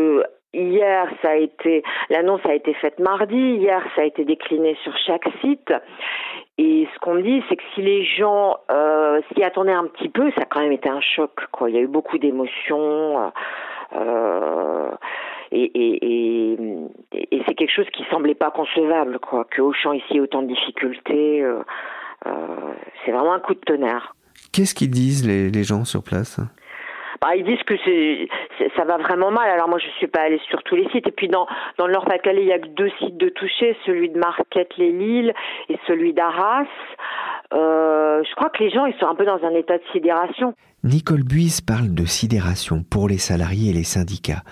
Hier, 0.52 1.08
ça 1.22 1.30
a 1.30 1.36
été 1.36 1.84
l'annonce 2.10 2.42
a 2.44 2.56
été 2.56 2.74
faite 2.74 2.98
mardi. 2.98 3.38
Hier, 3.38 3.84
ça 3.96 4.02
a 4.02 4.06
été 4.06 4.26
décliné 4.26 4.76
sur 4.84 4.98
chaque 5.06 5.28
site. 5.42 5.72
Et 6.58 6.88
ce 6.92 7.00
qu'on 7.02 7.14
me 7.14 7.22
dit, 7.22 7.44
c'est 7.48 7.56
que 7.56 7.62
si 7.76 7.84
les 7.84 8.04
gens 8.04 8.56
s'y 9.32 9.44
attendaient 9.44 9.74
un 9.74 9.86
petit 9.86 10.10
peu, 10.10 10.32
ça 10.32 10.42
a 10.42 10.46
quand 10.46 10.62
même 10.62 10.72
été 10.72 10.90
un 10.90 11.02
choc. 11.02 11.30
Il 11.68 11.76
y 11.76 11.78
a 11.78 11.82
eu 11.82 11.88
beaucoup 11.88 12.18
d'émotions. 12.18 13.32
Euh, 13.96 14.92
et, 15.52 15.64
et, 15.64 16.54
et, 17.14 17.42
c'est 17.48 17.56
quelque 17.56 17.74
chose 17.74 17.90
qui 17.92 18.04
semblait 18.12 18.36
pas 18.36 18.52
concevable, 18.52 19.20
quoi. 19.20 19.46
Que 19.46 19.62
Auchan 19.62 19.94
ici 19.94 20.18
ait 20.18 20.20
autant 20.20 20.44
de 20.44 20.48
difficultés, 20.48 21.42
euh, 21.42 21.60
euh, 22.28 22.30
c'est 23.04 23.12
vraiment 23.12 23.34
un 23.34 23.40
coup 23.40 23.56
de 23.56 23.60
tonnerre. 23.60 24.16
Qu'est-ce 24.54 24.76
qu'ils 24.76 24.92
disent 24.92 25.26
les, 25.28 25.50
les 25.50 25.64
gens 25.64 25.86
sur 25.86 26.04
place? 26.04 26.40
Bah, 27.22 27.36
ils 27.36 27.44
disent 27.44 27.64
que 27.64 27.76
c'est, 27.84 28.30
ça 28.78 28.86
va 28.86 28.98
vraiment 28.98 29.32
mal. 29.32 29.50
Alors 29.50 29.68
moi, 29.68 29.80
je 29.80 29.90
suis 29.98 30.08
pas 30.08 30.22
allée 30.22 30.40
sur 30.50 30.64
tous 30.64 30.76
les 30.76 30.88
sites. 30.90 31.08
Et 31.08 31.12
puis 31.12 31.28
dans, 31.28 31.48
dans 31.78 31.88
le 31.88 31.94
Nord-Pas-de-Calais, 31.94 32.44
il 32.44 32.48
y 32.48 32.54
a 32.54 32.60
que 32.60 32.68
deux 32.68 32.92
sites 33.00 33.18
de 33.18 33.30
toucher, 33.30 33.76
celui 33.86 34.10
de 34.10 34.18
Marquette-les-Lilles 34.18 35.34
et 35.68 35.78
celui 35.88 36.14
d'Arras. 36.14 36.68
Euh, 37.54 38.24
je 38.24 38.36
crois 38.36 38.50
que 38.50 38.64
les 38.64 38.70
gens, 38.70 38.86
ils 38.86 38.98
sont 39.00 39.08
un 39.08 39.16
peu 39.16 39.26
dans 39.26 39.44
un 39.44 39.56
état 39.56 39.78
de 39.78 39.84
sidération. 39.92 40.54
Nicole 40.84 41.24
Buise 41.24 41.62
parle 41.62 41.94
de 41.94 42.06
sidération 42.06 42.84
pour 42.84 43.10
les 43.10 43.18
salariés 43.18 43.72
et 43.72 43.74
les 43.74 43.84
syndicats. 43.84 44.44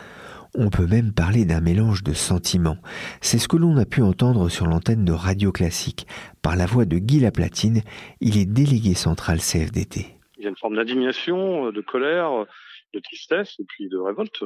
On 0.56 0.70
peut 0.70 0.88
même 0.88 1.13
parler 1.13 1.46
d'un 1.46 1.62
mélange 1.62 2.04
de 2.04 2.13
sentiments. 2.13 2.77
C'est 3.22 3.38
ce 3.38 3.48
que 3.48 3.58
l'on 3.58 3.77
a 3.77 3.86
pu 3.86 4.01
entendre 4.01 4.50
sur 4.50 4.66
l'antenne 4.66 5.06
de 5.06 5.12
Radio 5.12 5.51
Classique 5.51 6.08
par 6.42 6.56
la 6.56 6.66
voix 6.66 6.86
de 6.86 6.98
Guy 6.98 7.20
Laplatine. 7.20 7.82
Il 8.22 8.38
est 8.38 8.51
délégué 8.51 8.96
central 8.96 9.38
CFDT. 9.38 10.08
Il 10.38 10.44
y 10.44 10.48
a 10.48 10.50
une 10.50 10.58
forme 10.58 10.75
d'indignation, 10.75 11.72
de 11.72 11.82
colère, 11.82 12.46
de 12.94 13.00
tristesse 13.00 13.56
et 13.60 13.66
puis 13.66 13.89
de 13.89 13.98
révolte. 13.98 14.44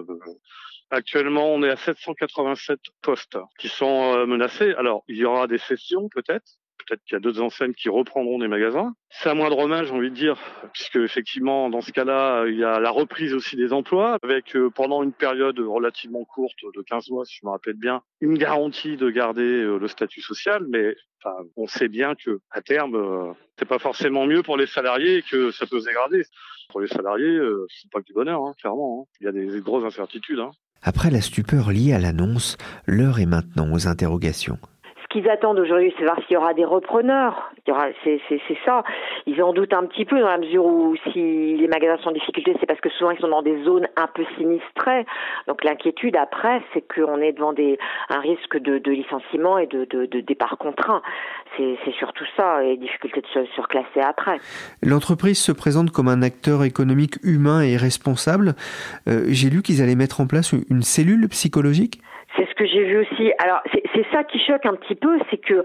Actuellement, 0.90 1.54
on 1.54 1.64
est 1.64 1.70
à 1.70 1.78
787 1.78 2.80
postes 3.02 3.38
qui 3.58 3.70
sont 3.70 4.14
euh, 4.14 4.26
menacés. 4.26 4.74
Alors, 4.78 5.04
il 5.08 5.16
y 5.16 5.26
aura 5.26 5.48
des 5.48 5.58
sessions 5.58 6.10
peut-être, 6.10 6.58
peut-être 6.86 7.04
qu'il 7.04 7.16
y 7.16 7.18
a 7.18 7.20
d'autres 7.20 7.42
enseignes 7.42 7.74
qui 7.74 7.90
reprendront 7.90 8.40
des 8.40 8.48
magasins. 8.48 8.94
C'est 9.10 9.30
à 9.30 9.34
moindre 9.34 9.68
mal, 9.68 9.86
j'ai 9.86 9.92
envie 9.92 10.10
de 10.10 10.16
dire, 10.16 10.38
puisque 10.74 10.96
effectivement, 10.98 11.70
dans 11.70 11.82
ce 11.82 11.92
cas-là, 11.92 12.46
il 12.48 12.58
y 12.58 12.64
a 12.64 12.80
la 12.80 12.92
reprise 12.92 13.34
aussi 13.34 13.56
des 13.56 13.74
emplois, 13.74 14.18
avec 14.24 14.56
euh, 14.56 14.70
pendant 14.70 15.04
une 15.04 15.14
période 15.14 15.60
relativement 15.60 16.24
courte 16.26 16.60
de 16.76 16.82
15 16.82 17.10
mois, 17.10 17.26
si 17.26 17.38
je 17.42 17.46
me 17.46 17.52
rappelle 17.52 17.76
bien, 17.76 18.02
une 18.22 18.38
garantie 18.38 18.98
de 18.98 19.10
garder 19.10 19.42
euh, 19.42 19.78
le 19.78 19.88
statut 19.88 20.22
social, 20.22 20.66
mais 20.70 20.96
on 21.56 21.68
sait 21.68 21.88
bien 21.88 22.16
que 22.16 22.40
à 22.50 22.62
terme, 22.62 22.96
euh, 22.96 23.34
c'est 23.58 23.68
pas 23.68 23.80
forcément 23.80 24.26
mieux 24.26 24.42
pour 24.42 24.58
les 24.58 24.66
salariés 24.66 25.18
et 25.18 25.22
que 25.22 25.52
ça 25.52 25.68
peut 25.68 25.80
se 25.80 25.86
dégrader. 25.86 26.24
Pour 26.70 26.82
les 26.82 26.88
salariés, 26.88 27.38
c'est 27.68 27.92
pas 27.92 28.00
que 28.00 28.06
du 28.06 28.14
bonheur, 28.14 28.42
hein, 28.44 28.54
clairement. 28.60 29.02
Hein. 29.02 29.12
Il 29.20 29.26
y 29.26 29.28
a 29.28 29.32
des, 29.34 29.46
des 29.46 29.60
grosses 29.60 29.84
incertitudes. 29.84 30.40
Hein. 30.40 30.52
Après 30.82 31.12
la 31.12 31.22
stupeur 31.22 31.72
liée 31.72 31.94
à 31.94 32.00
l'annonce, 32.00 32.58
l'heure 32.88 33.20
est 33.20 33.26
maintenant 33.28 33.72
aux 33.72 33.88
interrogations 33.88 34.58
qu'ils 35.12 35.30
attendent 35.30 35.60
aujourd'hui, 35.60 35.94
c'est 35.98 36.04
voir 36.04 36.18
s'il 36.24 36.34
y 36.34 36.38
aura 36.38 36.54
des 36.54 36.66
repreneurs. 36.66 37.52
C'est, 38.04 38.20
ça. 38.66 38.84
Ils 39.28 39.42
en 39.42 39.54
doutent 39.54 39.74
un 39.74 39.86
petit 39.86 40.06
peu 40.06 40.20
dans 40.20 40.28
la 40.28 40.38
mesure 40.38 40.66
où 40.66 40.96
si 41.12 41.58
les 41.58 41.68
magasins 41.68 42.02
sont 42.02 42.10
en 42.10 42.14
difficulté, 42.14 42.56
c'est 42.60 42.66
parce 42.66 42.82
que 42.82 42.90
souvent 42.90 43.12
ils 43.12 43.20
sont 43.20 43.28
dans 43.28 43.42
des 43.42 43.64
zones 43.64 43.88
un 43.96 44.08
peu 44.08 44.26
sinistrées. 44.38 45.06
Donc 45.48 45.64
l'inquiétude 45.64 46.16
après, 46.16 46.62
c'est 46.74 46.82
qu'on 46.82 47.22
est 47.22 47.34
devant 47.34 47.54
un 48.10 48.20
risque 48.20 48.58
de, 48.58 48.92
licenciement 48.92 49.58
et 49.58 49.68
de, 49.68 49.86
départ 50.22 50.58
contraint. 50.58 51.02
C'est, 51.58 51.78
c'est 51.86 51.94
surtout 51.94 52.26
ça 52.38 52.64
et 52.64 52.78
difficulté 52.78 53.22
de 53.22 53.28
se 53.28 53.46
surclasser 53.54 54.00
après. 54.02 54.38
L'entreprise 54.82 55.40
se 55.40 55.52
présente 55.52 55.92
comme 55.92 56.08
un 56.08 56.22
acteur 56.22 56.64
économique 56.64 57.16
humain 57.24 57.62
et 57.62 57.78
responsable. 57.78 58.56
Euh, 59.08 59.26
j'ai 59.28 59.50
lu 59.50 59.62
qu'ils 59.62 59.82
allaient 59.82 59.96
mettre 59.96 60.22
en 60.22 60.28
place 60.28 60.54
une 60.54 60.82
cellule 60.82 61.28
psychologique. 61.30 62.02
C'est 62.38 62.48
ce 62.48 62.56
que 62.56 62.66
j'ai 62.66 62.84
vu 62.84 63.00
aussi. 63.00 63.32
Alors 63.40 63.62
c'est 63.94 64.06
ça 64.12 64.24
qui 64.24 64.40
choque 64.40 64.66
un 64.66 64.76
petit 64.76 64.96
peu, 64.96 65.20
c'est 65.30 65.38
que 65.38 65.64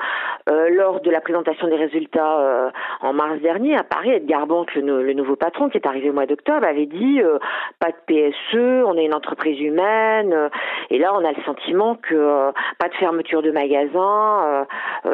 euh, 0.48 0.68
lors 0.70 1.00
de 1.00 1.10
la 1.10 1.20
présentation 1.20 1.68
des 1.68 1.76
résultats 1.76 2.38
euh, 2.40 2.70
en 3.00 3.12
mars 3.12 3.40
dernier 3.40 3.76
à 3.76 3.84
Paris, 3.84 4.10
Edgar 4.10 4.46
Banque, 4.46 4.74
le, 4.74 5.04
le, 5.04 5.12
nouveau 5.12 5.36
patron 5.36 5.68
qui 5.68 5.78
est 5.78 5.86
arrivé 5.86 6.10
au 6.10 6.12
mois 6.12 6.26
d'octobre, 6.26 6.66
avait 6.66 6.86
dit 6.86 7.20
euh, 7.20 7.38
pas 7.78 7.90
de 7.90 7.96
PSE, 8.06 8.84
on 8.86 8.96
est 8.96 9.04
une 9.04 9.14
entreprise 9.14 9.60
humaine. 9.60 10.32
Euh, 10.32 10.48
et 10.90 10.98
là, 10.98 11.12
on 11.14 11.24
a 11.24 11.32
le 11.32 11.42
sentiment 11.44 11.94
que 11.96 12.14
euh, 12.14 12.52
pas 12.78 12.88
de 12.88 12.94
fermeture 12.94 13.42
de 13.42 13.52
magasins. 13.52 14.66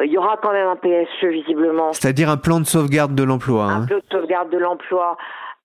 Il 0.03 0.11
y 0.11 0.17
aura 0.17 0.37
quand 0.41 0.51
même 0.51 0.67
un 0.67 0.75
PSE 0.75 1.25
visiblement. 1.25 1.93
C'est-à-dire 1.93 2.29
un 2.29 2.37
plan 2.37 2.59
de 2.59 2.65
sauvegarde 2.65 3.13
de 3.13 3.23
l'emploi. 3.23 3.65
Un 3.65 3.83
hein. 3.83 3.85
plan 3.87 3.97
de 3.97 4.03
sauvegarde 4.11 4.49
de 4.49 4.57
l'emploi 4.57 5.17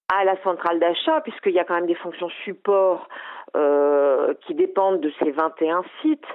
à 0.08 0.24
la 0.24 0.36
centrale 0.42 0.78
d'achat, 0.80 1.20
puisqu'il 1.22 1.52
y 1.52 1.58
a 1.58 1.64
quand 1.64 1.74
même 1.74 1.86
des 1.86 1.94
fonctions 1.94 2.28
support 2.44 3.08
euh, 3.08 3.37
qui 3.54 4.54
dépendent 4.54 5.00
de 5.00 5.12
ces 5.20 5.30
21 5.30 5.82
sites. 6.02 6.26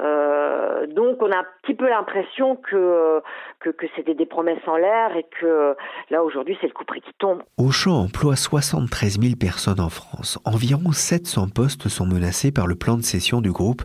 Euh, 0.00 0.86
donc 0.86 1.20
on 1.20 1.30
a 1.30 1.36
un 1.36 1.46
petit 1.62 1.74
peu 1.74 1.88
l'impression 1.88 2.56
que, 2.56 3.20
que, 3.60 3.68
que 3.68 3.86
c'était 3.96 4.14
des 4.14 4.24
promesses 4.24 4.66
en 4.66 4.76
l'air 4.76 5.14
et 5.14 5.26
que 5.40 5.76
là 6.10 6.24
aujourd'hui 6.24 6.56
c'est 6.60 6.68
le 6.68 6.72
coup 6.72 6.84
près 6.84 7.00
qui 7.00 7.12
tombe. 7.18 7.42
Auchan 7.58 8.04
emploie 8.04 8.36
73 8.36 9.20
000 9.20 9.34
personnes 9.38 9.80
en 9.80 9.90
France. 9.90 10.38
Environ 10.44 10.92
700 10.92 11.48
postes 11.54 11.88
sont 11.88 12.06
menacés 12.06 12.52
par 12.52 12.66
le 12.66 12.76
plan 12.76 12.96
de 12.96 13.02
cession 13.02 13.40
du 13.40 13.52
groupe. 13.52 13.82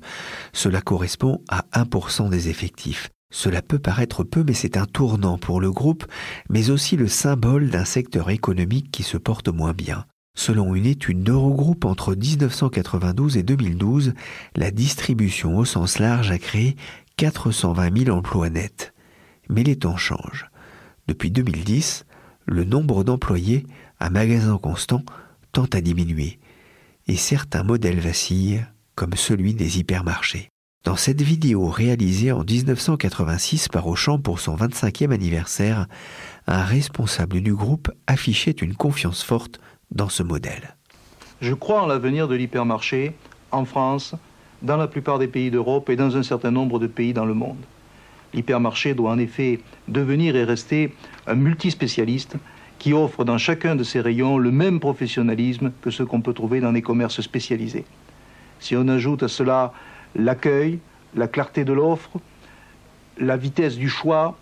Cela 0.53 0.79
correspond 0.79 1.39
à 1.49 1.63
1% 1.77 2.29
des 2.29 2.49
effectifs. 2.49 3.09
Cela 3.29 3.61
peut 3.61 3.79
paraître 3.79 4.23
peu, 4.23 4.43
mais 4.47 4.53
c'est 4.53 4.77
un 4.77 4.85
tournant 4.85 5.37
pour 5.37 5.59
le 5.59 5.69
groupe, 5.69 6.05
mais 6.49 6.69
aussi 6.69 6.95
le 6.95 7.07
symbole 7.07 7.69
d'un 7.69 7.83
secteur 7.83 8.29
économique 8.29 8.91
qui 8.91 9.03
se 9.03 9.17
porte 9.17 9.49
moins 9.49 9.73
bien. 9.73 10.05
Selon 10.35 10.75
une 10.75 10.85
étude 10.85 11.23
d'Eurogroupe 11.23 11.85
entre 11.85 12.13
1992 12.13 13.37
et 13.37 13.43
2012, 13.43 14.13
la 14.55 14.69
distribution 14.69 15.57
au 15.57 15.65
sens 15.65 15.97
large 15.97 16.29
a 16.29 16.37
créé 16.37 16.75
420 17.17 18.05
000 18.05 18.15
emplois 18.15 18.49
nets. 18.49 18.93
Mais 19.49 19.63
les 19.63 19.77
temps 19.77 19.97
changent. 19.97 20.49
Depuis 21.07 21.31
2010, 21.31 22.05
le 22.45 22.65
nombre 22.65 23.03
d'employés 23.03 23.65
à 23.99 24.09
magasin 24.09 24.57
constant 24.57 25.03
tend 25.53 25.67
à 25.71 25.79
diminuer, 25.79 26.39
et 27.07 27.15
certains 27.15 27.63
modèles 27.63 27.99
vacillent, 27.99 28.65
comme 28.95 29.13
celui 29.13 29.53
des 29.53 29.79
hypermarchés. 29.79 30.49
Dans 30.83 30.95
cette 30.95 31.21
vidéo 31.21 31.67
réalisée 31.67 32.31
en 32.31 32.43
1986 32.43 33.69
par 33.69 33.87
Auchan 33.87 34.19
pour 34.19 34.39
son 34.39 34.55
25e 34.55 35.11
anniversaire, 35.11 35.87
un 36.45 36.63
responsable 36.63 37.41
du 37.41 37.55
groupe 37.55 37.89
affichait 38.05 38.51
une 38.51 38.75
confiance 38.75 39.23
forte 39.23 39.59
dans 39.91 40.09
ce 40.09 40.23
modèle. 40.23 40.75
Je 41.41 41.53
crois 41.53 41.83
en 41.83 41.87
l'avenir 41.87 42.27
de 42.27 42.35
l'hypermarché 42.35 43.15
en 43.51 43.65
France, 43.65 44.15
dans 44.61 44.77
la 44.77 44.87
plupart 44.87 45.19
des 45.19 45.27
pays 45.27 45.51
d'Europe 45.51 45.89
et 45.89 45.95
dans 45.95 46.17
un 46.17 46.23
certain 46.23 46.51
nombre 46.51 46.79
de 46.79 46.87
pays 46.87 47.13
dans 47.13 47.25
le 47.25 47.33
monde. 47.33 47.63
L'hypermarché 48.33 48.93
doit 48.93 49.11
en 49.11 49.19
effet 49.19 49.59
devenir 49.87 50.35
et 50.35 50.43
rester 50.43 50.93
un 51.27 51.35
multispécialiste 51.35 52.35
qui 52.79 52.93
offre 52.93 53.23
dans 53.23 53.37
chacun 53.37 53.75
de 53.75 53.83
ses 53.83 54.01
rayons 54.01 54.37
le 54.37 54.51
même 54.51 54.79
professionnalisme 54.79 55.71
que 55.81 55.91
ce 55.91 56.03
qu'on 56.03 56.21
peut 56.21 56.33
trouver 56.33 56.59
dans 56.59 56.71
les 56.71 56.81
commerces 56.81 57.21
spécialisés. 57.21 57.85
Si 58.59 58.75
on 58.75 58.87
ajoute 58.87 59.23
à 59.23 59.27
cela 59.27 59.73
l'accueil, 60.15 60.79
la 61.15 61.27
clarté 61.27 61.63
de 61.63 61.73
l'offre, 61.73 62.11
la 63.17 63.37
vitesse 63.37 63.77
du 63.77 63.89
choix, 63.89 64.37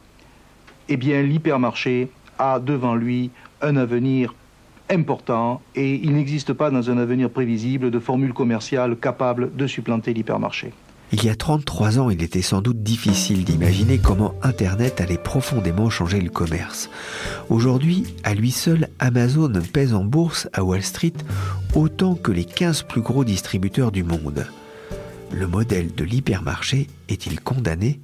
eh 0.90 0.98
bien 0.98 1.22
l'hypermarché 1.22 2.10
a 2.40 2.60
devant 2.60 2.96
lui 2.96 3.30
un 3.62 3.78
avenir 3.78 4.34
important 4.90 5.62
et 5.76 5.96
il 5.96 6.14
n'existe 6.14 6.54
pas 6.54 6.70
dans 6.70 6.90
un 6.90 6.98
avenir 6.98 7.30
prévisible 7.30 7.92
de 7.92 8.00
formule 8.00 8.34
commerciale 8.34 8.96
capable 8.98 9.56
de 9.56 9.68
supplanter 9.68 10.14
l'hypermarché. 10.14 10.72
Il 11.12 11.24
y 11.24 11.30
a 11.30 11.36
33 11.36 12.00
ans, 12.00 12.10
il 12.10 12.24
était 12.24 12.42
sans 12.42 12.62
doute 12.62 12.82
difficile 12.82 13.44
d'imaginer 13.44 14.00
comment 14.00 14.34
Internet 14.42 15.00
allait 15.00 15.20
profondément 15.20 15.92
changer 15.92 16.20
le 16.20 16.32
commerce. 16.32 16.90
Aujourd'hui, 17.50 18.16
à 18.24 18.34
lui 18.34 18.50
seul, 18.50 18.88
Amazon 18.98 19.52
pèse 19.72 19.94
en 19.94 20.04
bourse 20.04 20.50
à 20.54 20.64
Wall 20.64 20.82
Street 20.82 21.14
autant 21.76 22.16
que 22.16 22.32
les 22.32 22.46
15 22.46 22.84
plus 22.84 23.02
gros 23.02 23.24
distributeurs 23.24 23.92
du 23.92 24.04
monde. 24.04 24.48
Le 25.32 25.46
modèle 25.46 25.94
de 25.94 26.04
l'hypermarché 26.04 26.88
est-il 27.10 27.40
condamné? 27.42 28.02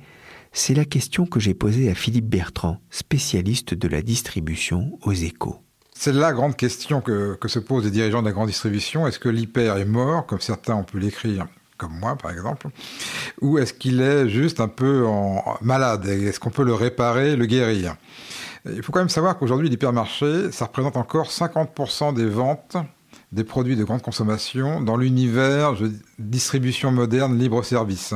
C'est 0.51 0.75
la 0.75 0.85
question 0.85 1.25
que 1.25 1.39
j'ai 1.39 1.55
posée 1.55 1.89
à 1.89 1.95
Philippe 1.95 2.29
Bertrand, 2.29 2.77
spécialiste 2.91 3.73
de 3.73 3.87
la 3.87 4.03
distribution 4.03 4.99
aux 5.01 5.13
échos. 5.13 5.63
C'est 6.01 6.13
la 6.13 6.31
grande 6.31 6.55
question 6.55 7.01
que, 7.01 7.37
se 7.47 7.59
posent 7.59 7.83
les 7.83 7.91
dirigeants 7.91 8.21
de 8.21 8.27
la 8.27 8.31
grande 8.31 8.47
distribution. 8.47 9.05
Est-ce 9.05 9.19
que 9.19 9.27
l'hyper 9.27 9.75
est 9.75 9.83
mort, 9.83 10.25
comme 10.25 10.39
certains 10.39 10.75
ont 10.75 10.85
pu 10.85 10.97
l'écrire, 10.97 11.45
comme 11.77 11.91
moi 11.91 12.15
par 12.15 12.31
exemple, 12.31 12.69
ou 13.41 13.57
est-ce 13.57 13.73
qu'il 13.73 13.99
est 13.99 14.29
juste 14.29 14.61
un 14.61 14.69
peu 14.69 15.05
en 15.05 15.57
malade 15.59 16.05
Est-ce 16.05 16.39
qu'on 16.39 16.51
peut 16.51 16.63
le 16.63 16.73
réparer, 16.73 17.35
le 17.35 17.45
guérir? 17.47 17.97
Il 18.65 18.81
faut 18.81 18.93
quand 18.93 19.01
même 19.01 19.09
savoir 19.09 19.37
qu'aujourd'hui, 19.37 19.67
l'hypermarché, 19.67 20.53
ça 20.53 20.67
représente 20.67 20.95
encore 20.95 21.27
50% 21.27 22.13
des 22.13 22.27
ventes 22.27 22.77
des 23.33 23.43
produits 23.43 23.75
de 23.75 23.83
grande 23.83 24.01
consommation 24.01 24.79
dans 24.79 24.95
l'univers 24.95 25.73
distribution 26.17 26.93
moderne 26.93 27.37
libre-service. 27.37 28.13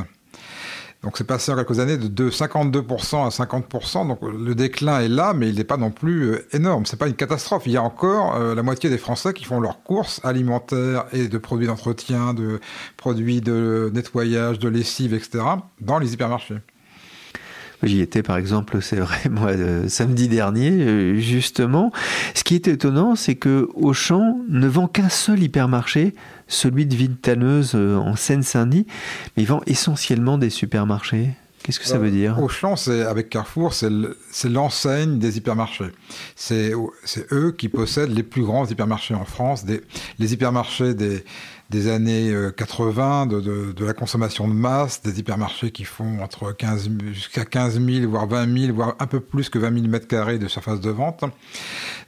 Donc 1.04 1.18
c'est 1.18 1.24
passé 1.24 1.52
en 1.52 1.56
quelques 1.56 1.78
années 1.80 1.98
de 1.98 2.30
52% 2.30 3.26
à 3.26 3.28
50%. 3.28 4.08
Donc 4.08 4.18
le 4.22 4.54
déclin 4.54 5.00
est 5.00 5.08
là, 5.08 5.34
mais 5.34 5.50
il 5.50 5.56
n'est 5.56 5.64
pas 5.64 5.76
non 5.76 5.90
plus 5.90 6.30
euh, 6.30 6.46
énorme. 6.52 6.86
C'est 6.86 6.96
pas 6.96 7.08
une 7.08 7.14
catastrophe. 7.14 7.64
Il 7.66 7.72
y 7.72 7.76
a 7.76 7.82
encore 7.82 8.36
euh, 8.36 8.54
la 8.54 8.62
moitié 8.62 8.88
des 8.88 8.98
Français 8.98 9.34
qui 9.34 9.44
font 9.44 9.60
leurs 9.60 9.82
courses 9.82 10.20
alimentaires 10.24 11.04
et 11.12 11.28
de 11.28 11.38
produits 11.38 11.66
d'entretien, 11.66 12.32
de 12.32 12.58
produits 12.96 13.42
de 13.42 13.90
nettoyage, 13.92 14.58
de 14.58 14.68
lessive, 14.68 15.12
etc. 15.12 15.44
dans 15.80 15.98
les 15.98 16.14
hypermarchés. 16.14 16.60
J'y 17.84 18.00
étais 18.00 18.22
par 18.22 18.38
exemple, 18.38 18.80
c'est 18.80 18.96
vrai, 18.96 19.18
moi, 19.30 19.50
euh, 19.50 19.88
samedi 19.88 20.28
dernier, 20.28 20.70
euh, 20.70 21.18
justement. 21.18 21.92
Ce 22.34 22.42
qui 22.42 22.54
est 22.54 22.68
étonnant, 22.68 23.14
c'est 23.14 23.34
que 23.34 23.68
Auchan 23.74 24.38
ne 24.48 24.66
vend 24.66 24.88
qu'un 24.88 25.08
seul 25.08 25.42
hypermarché, 25.42 26.14
celui 26.48 26.86
de 26.86 26.94
Villetanneuse 26.96 27.72
euh, 27.74 27.96
en 27.96 28.16
Seine-Saint-Denis, 28.16 28.86
mais 29.36 29.42
il 29.42 29.46
vend 29.46 29.60
essentiellement 29.66 30.38
des 30.38 30.50
supermarchés. 30.50 31.30
Qu'est-ce 31.62 31.80
que 31.80 31.86
ça 31.86 31.96
veut 31.96 32.10
dire? 32.10 32.38
Auchan, 32.42 32.76
c'est 32.76 33.02
avec 33.04 33.30
Carrefour, 33.30 33.72
c'est 33.72 33.88
l'enseigne 34.50 35.18
des 35.18 35.38
hypermarchés. 35.38 35.92
C'est 36.36 36.74
eux 37.32 37.54
qui 37.56 37.70
possèdent 37.70 38.14
les 38.14 38.22
plus 38.22 38.42
grands 38.42 38.66
hypermarchés 38.66 39.14
en 39.14 39.24
France. 39.24 39.64
Des, 39.64 39.80
les 40.18 40.34
hypermarchés 40.34 40.92
des, 40.92 41.24
des 41.70 41.88
années 41.88 42.32
80, 42.56 43.26
de, 43.26 43.40
de, 43.40 43.72
de, 43.72 43.84
la 43.84 43.94
consommation 43.94 44.46
de 44.48 44.52
masse, 44.52 45.02
des 45.02 45.18
hypermarchés 45.18 45.70
qui 45.70 45.84
font 45.84 46.20
entre 46.22 46.52
15 46.52 46.90
jusqu'à 47.12 47.44
15 47.44 47.80
000, 47.84 48.10
voire 48.10 48.26
20 48.26 48.58
000, 48.66 48.74
voire 48.74 48.94
un 48.98 49.06
peu 49.06 49.20
plus 49.20 49.48
que 49.48 49.58
20 49.58 49.74
000 49.74 49.86
mètres 49.88 50.06
carrés 50.06 50.38
de 50.38 50.48
surface 50.48 50.80
de 50.80 50.90
vente. 50.90 51.24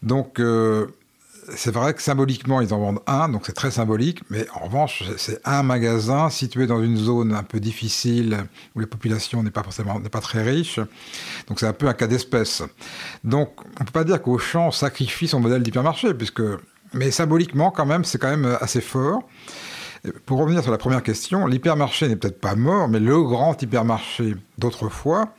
Donc, 0.03 0.41
euh, 0.41 0.87
c'est 1.55 1.73
vrai 1.73 1.95
que 1.95 2.03
symboliquement, 2.03 2.61
ils 2.61 2.73
en 2.75 2.79
vendent 2.79 3.01
un, 3.07 3.29
donc 3.29 3.43
c'est 3.47 3.53
très 3.53 3.71
symbolique, 3.71 4.23
mais 4.31 4.47
en 4.55 4.65
revanche, 4.67 5.05
c'est 5.17 5.41
un 5.45 5.63
magasin 5.63 6.29
situé 6.29 6.67
dans 6.67 6.83
une 6.83 6.97
zone 6.97 7.33
un 7.33 7.43
peu 7.43 7.61
difficile, 7.61 8.45
où 8.75 8.81
la 8.81 8.87
population 8.87 9.43
n'est 9.43 9.51
pas 9.51 9.63
forcément 9.63 10.01
pas 10.01 10.21
très 10.21 10.43
riche, 10.43 10.81
donc 11.49 11.61
c'est 11.61 11.67
un 11.67 11.73
peu 11.73 11.87
un 11.89 11.95
cas 11.95 12.07
d'espèce. 12.07 12.63
Donc, 13.25 13.51
on 13.81 13.85
peut 13.85 13.93
pas 13.93 14.05
dire 14.05 14.21
qu'Auchan 14.21 14.71
sacrifie 14.71 15.29
son 15.29 15.41
modèle 15.41 15.63
d'hypermarché, 15.63 16.15
puisque 16.15 16.43
mais 16.93 17.11
symboliquement, 17.11 17.71
quand 17.71 17.87
même, 17.87 18.05
c'est 18.05 18.19
quand 18.19 18.31
même 18.31 18.57
assez 18.61 18.81
fort. 18.81 19.23
Pour 20.25 20.39
revenir 20.39 20.63
sur 20.63 20.71
la 20.71 20.79
première 20.79 21.03
question, 21.03 21.47
l'hypermarché 21.47 22.09
n'est 22.09 22.17
peut-être 22.17 22.41
pas 22.41 22.55
mort, 22.55 22.89
mais 22.89 23.01
le 23.01 23.21
grand 23.23 23.61
hypermarché 23.61 24.37
d'autrefois, 24.59 25.35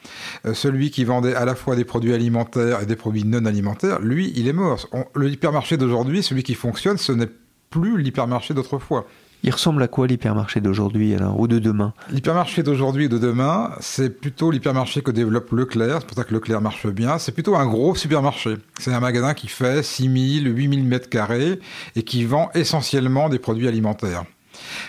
euh, 0.45 0.53
celui 0.53 0.91
qui 0.91 1.05
vendait 1.05 1.35
à 1.35 1.45
la 1.45 1.55
fois 1.55 1.75
des 1.75 1.85
produits 1.85 2.13
alimentaires 2.13 2.81
et 2.81 2.85
des 2.85 2.95
produits 2.95 3.23
non 3.23 3.45
alimentaires, 3.45 3.99
lui, 4.01 4.33
il 4.35 4.47
est 4.47 4.53
mort. 4.53 4.87
le 5.15 5.29
hypermarché 5.29 5.77
d'aujourd'hui, 5.77 6.23
celui 6.23 6.43
qui 6.43 6.53
fonctionne, 6.53 6.97
ce 6.97 7.11
n'est 7.11 7.29
plus 7.69 8.01
l'hypermarché 8.01 8.53
d'autrefois. 8.53 9.05
Il 9.43 9.51
ressemble 9.51 9.81
à 9.83 9.87
quoi 9.87 10.07
l'hypermarché 10.07 10.61
d'aujourd'hui 10.61 11.13
alors, 11.13 11.39
ou 11.39 11.47
de 11.47 11.59
demain? 11.59 11.93
L'hypermarché 12.11 12.63
d'aujourd'hui 12.63 13.05
et 13.05 13.09
de 13.09 13.17
demain, 13.17 13.71
c'est 13.79 14.09
plutôt 14.09 14.51
l'hypermarché 14.51 15.01
que 15.01 15.11
développe 15.11 15.51
Leclerc, 15.51 15.99
c'est 15.99 16.07
pour 16.07 16.17
ça 16.17 16.23
que 16.23 16.33
Leclerc 16.33 16.61
marche 16.61 16.87
bien, 16.87 17.17
c'est 17.17 17.31
plutôt 17.31 17.55
un 17.55 17.65
gros 17.65 17.95
supermarché. 17.95 18.55
C'est 18.79 18.93
un 18.93 18.99
magasin 18.99 19.33
qui 19.33 19.47
fait 19.47 19.83
6000, 19.83 20.47
8000 20.47 20.83
mètres 20.83 21.09
carrés 21.09 21.59
et 21.95 22.03
qui 22.03 22.25
vend 22.25 22.49
essentiellement 22.55 23.29
des 23.29 23.39
produits 23.39 23.67
alimentaires. 23.67 24.25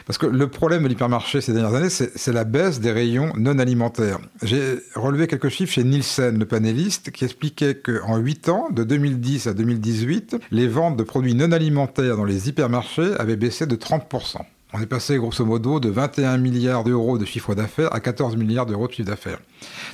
Parce 0.07 0.19
que 0.19 0.27
le 0.27 0.49
problème 0.49 0.83
de 0.83 0.89
l'hypermarché 0.89 1.41
ces 1.41 1.53
dernières 1.53 1.75
années, 1.75 1.89
c'est 1.91 2.33
la 2.33 2.45
baisse 2.45 2.81
des 2.81 2.93
rayons 2.93 3.33
non 3.37 3.59
alimentaires. 3.59 4.19
J'ai 4.43 4.79
relevé 4.95 5.27
quelques 5.27 5.49
chiffres 5.49 5.73
chez 5.73 5.85
Nielsen, 5.85 6.39
le 6.39 6.47
panéliste, 6.47 7.11
qui 7.11 7.25
expliquait 7.25 7.75
qu'en 7.75 8.17
8 8.17 8.49
ans, 8.49 8.69
de 8.71 8.85
2010 8.85 9.47
à 9.47 9.55
2018, 9.55 10.37
les 10.50 10.67
ventes 10.67 10.97
de 10.97 11.02
produits 11.02 11.35
non 11.35 11.52
alimentaires 11.52 12.17
dans 12.17 12.25
les 12.25 12.49
hypermarchés 12.49 13.15
avaient 13.19 13.37
baissé 13.37 13.67
de 13.67 13.76
30%. 13.76 14.39
On 14.75 14.83
est 14.83 14.87
passé 14.87 15.17
grosso 15.17 15.47
modo 15.47 15.81
de 15.81 15.89
21 15.89 16.37
milliards 16.37 16.85
d'euros 16.85 17.17
de 17.17 17.25
chiffre 17.25 17.54
d'affaires 17.54 17.95
à 17.95 18.00
14 18.00 18.37
milliards 18.37 18.67
d'euros 18.67 18.87
de 18.87 18.93
chiffre 18.93 19.09
d'affaires. 19.09 19.39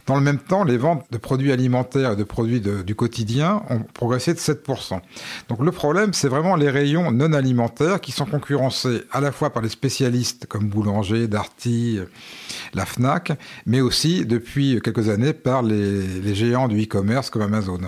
Dans 0.06 0.16
le 0.16 0.20
même 0.20 0.38
temps, 0.38 0.64
les 0.64 0.76
ventes 0.76 1.06
de 1.12 1.16
produits 1.16 1.52
alimentaires 1.52 2.12
et 2.12 2.16
de 2.16 2.24
produits 2.24 2.60
du 2.60 2.94
quotidien 2.96 3.62
ont 3.70 3.80
progressé 3.80 4.34
de 4.34 4.38
7%. 4.40 5.00
Donc 5.48 5.60
le 5.60 5.70
problème, 5.70 6.12
c'est 6.12 6.26
vraiment 6.26 6.56
les 6.56 6.70
rayons 6.70 7.12
non 7.12 7.32
alimentaires 7.34 8.00
qui 8.00 8.10
sont 8.10 8.26
concurrencés 8.26 9.02
à 9.12 9.20
la 9.20 9.30
fois 9.30 9.50
par 9.50 9.62
les 9.62 9.68
spécialistes 9.68 10.46
comme 10.46 10.66
Boulanger, 10.66 11.28
Darty, 11.28 12.00
la 12.74 12.84
FNAC, 12.84 13.30
mais 13.66 13.80
aussi 13.80 14.26
depuis 14.26 14.80
quelques 14.82 15.08
années 15.08 15.34
par 15.34 15.62
les, 15.62 16.34
géants 16.34 16.66
du 16.66 16.82
e-commerce 16.82 17.30
comme 17.30 17.42
Amazon. 17.42 17.78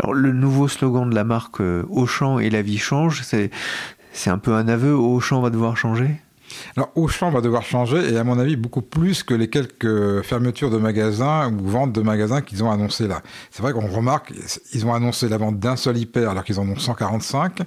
Alors 0.00 0.14
le 0.14 0.32
nouveau 0.32 0.66
slogan 0.66 1.08
de 1.08 1.14
la 1.14 1.22
marque 1.22 1.60
euh, 1.60 1.84
Auchan 1.90 2.40
et 2.40 2.50
la 2.50 2.62
vie 2.62 2.78
change, 2.78 3.22
c'est 3.22 3.50
un 4.30 4.38
peu 4.38 4.54
un 4.54 4.66
aveu, 4.66 4.94
Auchan 4.94 5.40
va 5.40 5.50
devoir 5.50 5.76
changer? 5.76 6.23
Alors 6.76 6.90
Auchan 6.94 7.30
va 7.30 7.40
devoir 7.40 7.62
changer 7.62 8.12
et 8.12 8.16
à 8.16 8.24
mon 8.24 8.38
avis 8.38 8.56
beaucoup 8.56 8.82
plus 8.82 9.22
que 9.22 9.34
les 9.34 9.48
quelques 9.48 10.22
fermetures 10.22 10.70
de 10.70 10.78
magasins 10.78 11.52
ou 11.52 11.66
ventes 11.66 11.92
de 11.92 12.00
magasins 12.00 12.40
qu'ils 12.42 12.62
ont 12.64 12.70
annoncées 12.70 13.08
là. 13.08 13.22
C'est 13.50 13.62
vrai 13.62 13.72
qu'on 13.72 13.86
remarque, 13.86 14.32
ils 14.72 14.86
ont 14.86 14.94
annoncé 14.94 15.28
la 15.28 15.38
vente 15.38 15.58
d'un 15.58 15.76
seul 15.76 15.96
hyper 15.96 16.30
alors 16.30 16.44
qu'ils 16.44 16.60
en 16.60 16.68
ont 16.68 16.76
145 16.76 17.60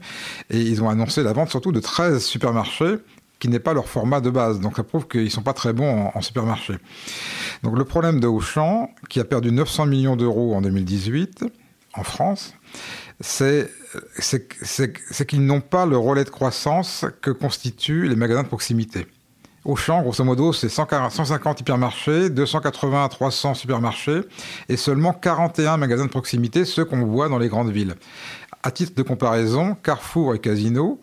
et 0.49 0.59
ils 0.59 0.81
ont 0.83 0.89
annoncé 0.89 1.23
la 1.23 1.33
vente 1.33 1.49
surtout 1.49 1.71
de 1.71 1.79
13 1.79 2.23
supermarchés 2.23 2.97
qui 3.39 3.49
n'est 3.49 3.59
pas 3.59 3.73
leur 3.73 3.87
format 3.87 4.21
de 4.21 4.29
base. 4.29 4.59
Donc 4.59 4.77
ça 4.77 4.83
prouve 4.83 5.07
qu'ils 5.07 5.31
sont 5.31 5.43
pas 5.43 5.53
très 5.53 5.73
bons 5.73 6.11
en, 6.13 6.21
supermarché. 6.21 6.75
Donc 7.63 7.77
le 7.77 7.85
problème 7.85 8.19
de 8.19 8.27
Auchan, 8.27 8.89
qui 9.09 9.19
a 9.19 9.25
perdu 9.25 9.51
900 9.51 9.85
millions 9.85 10.15
d'euros 10.15 10.55
en 10.55 10.61
2018 10.61 11.45
en 11.93 12.03
France, 12.03 12.53
c'est 13.19 13.67
qu'ils 15.27 15.45
n'ont 15.45 15.61
pas 15.61 15.85
le 15.85 15.97
relais 15.97 16.23
de 16.23 16.29
croissance 16.29 17.05
que 17.21 17.31
constituent 17.31 18.07
les 18.07 18.15
magasins 18.15 18.43
de 18.43 18.47
proximité. 18.47 19.07
Auchan, 19.65 20.01
grosso 20.01 20.23
modo, 20.23 20.53
c'est 20.53 20.69
150 20.69 21.59
hypermarchés, 21.59 22.29
280 22.29 23.03
à 23.03 23.09
300 23.09 23.53
supermarchés 23.53 24.21
et 24.69 24.77
seulement 24.77 25.11
41 25.11 25.77
magasins 25.77 26.05
de 26.05 26.09
proximité, 26.09 26.63
ceux 26.63 26.85
qu'on 26.85 27.05
voit 27.05 27.27
dans 27.27 27.37
les 27.37 27.49
grandes 27.49 27.71
villes. 27.71 27.95
À 28.63 28.71
titre 28.71 28.93
de 28.95 29.03
comparaison, 29.03 29.75
Carrefour 29.75 30.35
et 30.35 30.39
Casino, 30.39 31.01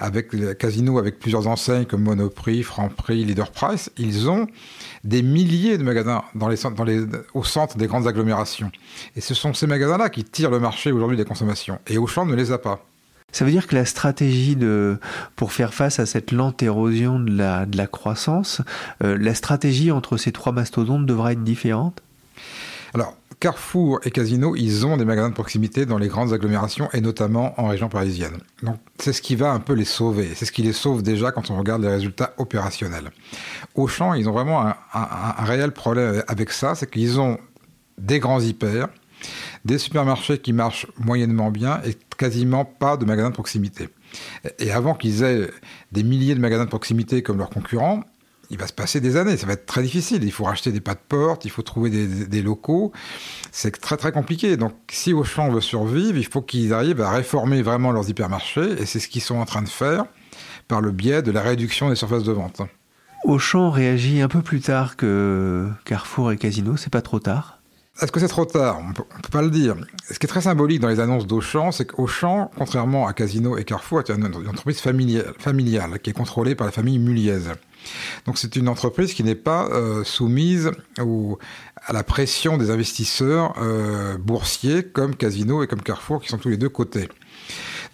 avec 0.00 0.58
Casino 0.58 0.98
avec 0.98 1.18
plusieurs 1.18 1.46
enseignes 1.46 1.84
comme 1.84 2.02
Monoprix, 2.02 2.62
Franprix, 2.62 3.24
Leader 3.24 3.50
Price, 3.50 3.90
ils 3.98 4.28
ont 4.28 4.46
des 5.04 5.22
milliers 5.22 5.78
de 5.78 5.84
magasins 5.84 6.24
dans 6.34 6.48
les, 6.48 6.56
dans 6.76 6.84
les, 6.84 7.04
au 7.34 7.44
centre 7.44 7.76
des 7.76 7.86
grandes 7.86 8.08
agglomérations. 8.08 8.72
Et 9.14 9.20
ce 9.20 9.34
sont 9.34 9.52
ces 9.54 9.66
magasins-là 9.66 10.08
qui 10.08 10.24
tirent 10.24 10.50
le 10.50 10.58
marché 10.58 10.90
aujourd'hui 10.90 11.16
des 11.16 11.24
consommations. 11.24 11.78
Et 11.86 11.98
Auchan 11.98 12.26
ne 12.26 12.34
les 12.34 12.50
a 12.50 12.58
pas. 12.58 12.84
Ça 13.32 13.44
veut 13.44 13.52
dire 13.52 13.68
que 13.68 13.76
la 13.76 13.84
stratégie 13.84 14.56
de, 14.56 14.98
pour 15.36 15.52
faire 15.52 15.72
face 15.72 16.00
à 16.00 16.06
cette 16.06 16.32
lente 16.32 16.62
érosion 16.62 17.20
de 17.20 17.30
la, 17.30 17.64
de 17.64 17.76
la 17.76 17.86
croissance, 17.86 18.60
euh, 19.04 19.16
la 19.18 19.34
stratégie 19.34 19.92
entre 19.92 20.16
ces 20.16 20.32
trois 20.32 20.52
mastodontes 20.52 21.06
devra 21.06 21.32
être 21.32 21.44
différente? 21.44 22.02
Alors, 22.92 23.16
Carrefour 23.40 24.00
et 24.04 24.10
Casino, 24.10 24.54
ils 24.54 24.84
ont 24.84 24.98
des 24.98 25.06
magasins 25.06 25.30
de 25.30 25.34
proximité 25.34 25.86
dans 25.86 25.96
les 25.96 26.08
grandes 26.08 26.34
agglomérations 26.34 26.90
et 26.92 27.00
notamment 27.00 27.58
en 27.58 27.68
région 27.68 27.88
parisienne. 27.88 28.38
Donc 28.62 28.76
c'est 28.98 29.14
ce 29.14 29.22
qui 29.22 29.34
va 29.34 29.50
un 29.52 29.60
peu 29.60 29.72
les 29.72 29.86
sauver. 29.86 30.28
C'est 30.34 30.44
ce 30.44 30.52
qui 30.52 30.62
les 30.62 30.74
sauve 30.74 31.02
déjà 31.02 31.32
quand 31.32 31.50
on 31.50 31.56
regarde 31.56 31.80
les 31.80 31.88
résultats 31.88 32.34
opérationnels. 32.36 33.10
Auchan, 33.74 34.12
ils 34.12 34.28
ont 34.28 34.32
vraiment 34.32 34.60
un, 34.60 34.76
un 34.92 35.44
réel 35.44 35.72
problème 35.72 36.22
avec 36.28 36.50
ça, 36.50 36.74
c'est 36.74 36.90
qu'ils 36.90 37.18
ont 37.18 37.38
des 37.96 38.18
grands 38.18 38.40
hyper, 38.40 38.88
des 39.64 39.78
supermarchés 39.78 40.38
qui 40.38 40.52
marchent 40.52 40.86
moyennement 40.98 41.50
bien 41.50 41.80
et 41.86 41.96
quasiment 42.18 42.66
pas 42.66 42.98
de 42.98 43.06
magasins 43.06 43.30
de 43.30 43.34
proximité. 43.34 43.88
Et 44.58 44.70
avant 44.70 44.94
qu'ils 44.94 45.22
aient 45.22 45.50
des 45.92 46.02
milliers 46.02 46.34
de 46.34 46.40
magasins 46.40 46.64
de 46.64 46.70
proximité 46.70 47.22
comme 47.22 47.38
leurs 47.38 47.50
concurrents, 47.50 48.02
il 48.50 48.58
va 48.58 48.66
se 48.66 48.72
passer 48.72 49.00
des 49.00 49.16
années. 49.16 49.36
Ça 49.36 49.46
va 49.46 49.54
être 49.54 49.66
très 49.66 49.82
difficile. 49.82 50.24
Il 50.24 50.32
faut 50.32 50.44
racheter 50.44 50.72
des 50.72 50.80
pas 50.80 50.94
de 50.94 51.00
porte, 51.08 51.44
il 51.44 51.50
faut 51.50 51.62
trouver 51.62 51.90
des, 51.90 52.42
locaux. 52.42 52.92
C'est 53.52 53.80
très 53.80 53.96
très 53.96 54.12
compliqué. 54.12 54.56
Donc 54.56 54.74
si 54.90 55.12
Auchan 55.12 55.50
veut 55.50 55.60
survivre, 55.60 56.18
il 56.18 56.26
faut 56.26 56.42
qu'ils 56.42 56.74
arrivent 56.74 57.00
à 57.00 57.10
réformer 57.10 57.62
vraiment 57.62 57.92
leurs 57.92 58.08
hypermarchés. 58.08 58.80
Et 58.80 58.86
c'est 58.86 58.98
ce 58.98 59.08
qu'ils 59.08 59.22
sont 59.22 59.36
en 59.36 59.44
train 59.44 59.62
de 59.62 59.68
faire 59.68 60.04
par 60.68 60.80
le 60.80 60.90
biais 60.90 61.22
de 61.22 61.30
la 61.30 61.42
réduction 61.42 61.88
des 61.88 61.96
surfaces 61.96 62.24
de 62.24 62.32
vente. 62.32 62.62
Auchan 63.24 63.70
réagit 63.70 64.20
un 64.20 64.28
peu 64.28 64.40
plus 64.40 64.60
tard 64.60 64.96
que 64.96 65.68
Carrefour 65.84 66.32
et 66.32 66.38
Casino, 66.38 66.76
c'est 66.76 66.90
pas 66.90 67.02
trop 67.02 67.20
tard 67.20 67.59
est-ce 68.00 68.12
que 68.12 68.20
c'est 68.20 68.28
trop 68.28 68.44
tard? 68.44 68.78
On 68.82 68.88
ne 68.88 68.94
peut 68.94 69.04
pas 69.30 69.42
le 69.42 69.50
dire. 69.50 69.76
Ce 70.10 70.18
qui 70.18 70.26
est 70.26 70.28
très 70.28 70.40
symbolique 70.40 70.80
dans 70.80 70.88
les 70.88 71.00
annonces 71.00 71.26
d'Auchan, 71.26 71.72
c'est 71.72 71.86
qu'Auchan, 71.86 72.50
contrairement 72.56 73.06
à 73.06 73.12
Casino 73.12 73.58
et 73.58 73.64
Carrefour, 73.64 74.00
est 74.00 74.10
une 74.10 74.24
entreprise 74.48 74.80
familiale, 74.80 75.98
qui 76.00 76.10
est 76.10 76.14
contrôlée 76.14 76.54
par 76.54 76.66
la 76.66 76.72
famille 76.72 76.98
Muliez. 76.98 77.40
Donc 78.26 78.38
c'est 78.38 78.56
une 78.56 78.68
entreprise 78.68 79.14
qui 79.14 79.24
n'est 79.24 79.34
pas 79.34 79.68
euh, 79.70 80.04
soumise 80.04 80.70
à 80.98 81.92
la 81.92 82.02
pression 82.02 82.58
des 82.58 82.70
investisseurs 82.70 83.54
euh, 83.60 84.18
boursiers 84.18 84.82
comme 84.82 85.16
Casino 85.16 85.62
et 85.62 85.66
comme 85.66 85.82
Carrefour, 85.82 86.20
qui 86.22 86.28
sont 86.28 86.38
tous 86.38 86.50
les 86.50 86.56
deux 86.56 86.68
cotés. 86.68 87.08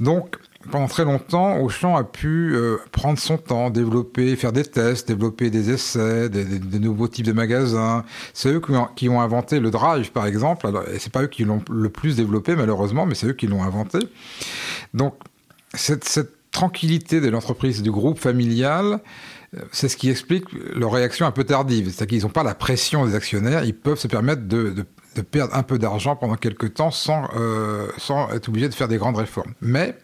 Donc 0.00 0.36
pendant 0.70 0.86
très 0.86 1.04
longtemps, 1.04 1.58
Auchan 1.58 1.96
a 1.96 2.04
pu 2.04 2.54
euh, 2.54 2.78
prendre 2.92 3.18
son 3.18 3.38
temps, 3.38 3.70
développer, 3.70 4.36
faire 4.36 4.52
des 4.52 4.64
tests, 4.64 5.08
développer 5.08 5.50
des 5.50 5.70
essais, 5.70 6.28
des, 6.28 6.78
nouveaux 6.78 7.08
types 7.08 7.26
de 7.26 7.32
magasins. 7.32 8.04
C'est 8.34 8.50
eux 8.50 8.60
qui 8.96 9.08
ont, 9.08 9.20
inventé 9.20 9.60
le 9.60 9.70
drive, 9.70 10.12
par 10.12 10.26
exemple. 10.26 10.66
Alors, 10.66 10.88
et 10.88 10.98
c'est 10.98 11.12
pas 11.12 11.22
eux 11.22 11.28
qui 11.28 11.44
l'ont 11.44 11.62
le 11.70 11.88
plus 11.88 12.16
développé, 12.16 12.56
malheureusement, 12.56 13.06
mais 13.06 13.14
c'est 13.14 13.28
eux 13.28 13.32
qui 13.32 13.46
l'ont 13.46 13.62
inventé. 13.62 13.98
Donc, 14.94 15.14
cette, 15.74 16.30
tranquillité 16.52 17.20
de 17.20 17.28
l'entreprise, 17.28 17.82
du 17.82 17.90
groupe 17.90 18.18
familial, 18.18 19.00
euh, 19.54 19.60
c'est 19.72 19.88
ce 19.88 19.96
qui 19.98 20.08
explique 20.08 20.46
leur 20.74 20.90
réaction 20.90 21.26
un 21.26 21.30
peu 21.30 21.44
tardive. 21.44 21.86
C'est-à-dire 21.86 22.06
qu'ils 22.06 22.22
n'ont 22.22 22.32
pas 22.32 22.44
la 22.44 22.54
pression 22.54 23.04
des 23.04 23.14
actionnaires, 23.14 23.62
ils 23.64 23.74
peuvent 23.74 23.98
se 23.98 24.08
permettre 24.08 24.42
de 24.42 24.86
perdre 25.22 25.54
un 25.54 25.62
peu 25.62 25.78
d'argent 25.78 26.16
pendant 26.16 26.36
quelques 26.36 26.74
temps 26.74 26.90
sans, 26.90 27.28
euh, 27.36 27.88
sans 27.98 28.30
être 28.30 28.48
obligés 28.48 28.68
de 28.68 28.74
faire 28.74 28.88
des 28.88 28.98
grandes 28.98 29.16
réformes. 29.16 29.52
Mais 29.60 29.96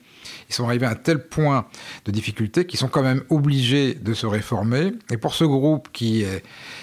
ils 0.49 0.55
sont 0.55 0.67
arrivés 0.67 0.87
à 0.87 0.91
un 0.91 0.95
tel 0.95 1.19
point 1.19 1.67
de 2.05 2.13
difficulté 2.13 2.67
qu'ils 2.67 2.79
sont 2.79 2.89
quand 2.89 3.03
même 3.03 3.23
obligés 3.31 3.95
de 3.95 4.15
se 4.15 4.27
réformer. 4.27 4.93
Et 5.11 5.17
pour 5.17 5.35
ce 5.35 5.45
groupe 5.45 5.89
qui 5.93 6.23
est 6.23 6.43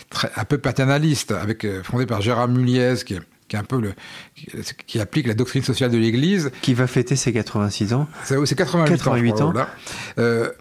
très, 0.09 0.29
un 0.35 0.45
peu 0.45 0.57
paternaliste, 0.57 1.31
avec, 1.31 1.65
euh, 1.65 1.83
fondé 1.83 2.05
par 2.05 2.21
Gérard 2.21 2.47
Muliez, 2.47 2.95
qui 3.05 3.15
est 3.15 3.21
qui 3.49 3.57
un 3.57 3.63
peu 3.63 3.81
le 3.81 3.93
qui, 4.85 4.99
applique 4.99 5.27
la 5.27 5.33
doctrine 5.33 5.63
sociale 5.63 5.91
de 5.91 5.97
l'Église, 5.97 6.51
qui 6.61 6.75
va 6.75 6.87
fêter 6.87 7.15
ses 7.15 7.33
86 7.33 7.93
ans. 7.93 8.07
C'est 8.23 8.55
88, 8.55 9.41
ans. 9.41 9.53
Euh, 10.19 10.51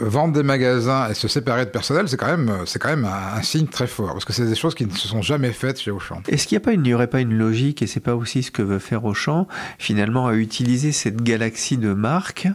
vendre 0.00 0.32
des 0.32 0.42
magasins 0.42 1.08
et 1.08 1.14
se 1.14 1.28
séparer 1.28 1.64
de 1.64 1.70
personnel, 1.70 2.08
c'est 2.08 2.16
quand 2.16 2.26
même, 2.26 2.52
c'est 2.66 2.78
quand 2.78 2.88
même 2.88 3.06
un, 3.06 3.42
signe 3.42 3.66
très 3.66 3.86
fort, 3.86 4.12
parce 4.12 4.24
que 4.24 4.32
c'est 4.32 4.46
des 4.46 4.54
choses 4.54 4.74
qui 4.74 4.86
ne 4.86 4.92
se 4.92 5.08
sont 5.08 5.22
jamais 5.22 5.52
faites 5.52 5.80
chez 5.80 5.90
Auchan. 5.90 6.22
Est-ce 6.28 6.46
qu'il 6.46 6.60
n'y 6.80 6.94
aurait 6.94 7.06
pas 7.06 7.20
une 7.20 7.36
logique, 7.36 7.82
et 7.82 7.86
c'est 7.86 8.00
pas 8.00 8.14
aussi 8.14 8.42
ce 8.42 8.50
que 8.50 8.62
veut 8.62 8.78
faire 8.78 9.04
Auchan, 9.04 9.46
finalement 9.78 10.26
à 10.26 10.34
utiliser 10.34 10.92
cette 10.92 11.22
galaxie 11.22 11.78
de 11.78 11.92
marques 11.92 12.48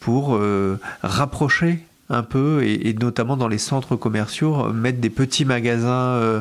pour 0.00 0.36
euh, 0.36 0.78
rapprocher 1.02 1.80
un 2.10 2.22
peu, 2.22 2.62
et, 2.64 2.94
notamment 2.94 3.36
dans 3.36 3.48
les 3.48 3.58
centres 3.58 3.96
commerciaux, 3.96 4.72
mettre 4.72 4.98
des 4.98 5.10
petits 5.10 5.44
magasins 5.44 6.14
euh, 6.14 6.40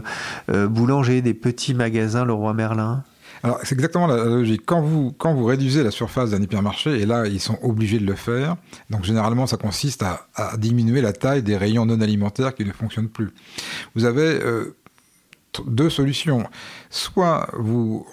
euh, 0.49 0.67
boulangers, 0.67 1.21
des 1.21 1.33
petits 1.33 1.73
magasins 1.73 2.25
Leroy 2.25 2.53
Merlin? 2.53 3.03
Alors, 3.43 3.59
c'est 3.63 3.75
exactement 3.75 4.07
la, 4.07 4.23
logique. 4.23 4.65
Quand 4.65 4.81
vous, 4.81 5.45
réduisez 5.45 5.83
la 5.83 5.91
surface 5.91 6.31
d'un 6.31 6.41
hypermarché, 6.41 6.99
et 6.99 7.05
là, 7.05 7.27
ils 7.27 7.39
sont 7.39 7.57
obligés 7.61 7.99
de 7.99 8.05
le 8.05 8.15
faire, 8.15 8.57
donc 8.89 9.03
généralement, 9.03 9.47
ça 9.47 9.57
consiste 9.57 10.03
à, 10.03 10.57
diminuer 10.57 11.01
la 11.01 11.13
taille 11.13 11.43
des 11.43 11.57
rayons 11.57 11.85
non 11.85 12.01
alimentaires 12.01 12.55
qui 12.55 12.65
ne 12.65 12.71
fonctionnent 12.71 13.09
plus. 13.09 13.29
Vous 13.95 14.05
avez 14.05 14.21
euh, 14.21 14.75
deux 15.65 15.89
solutions. 15.89 16.43
Soit 16.89 17.49
vous 17.53 18.05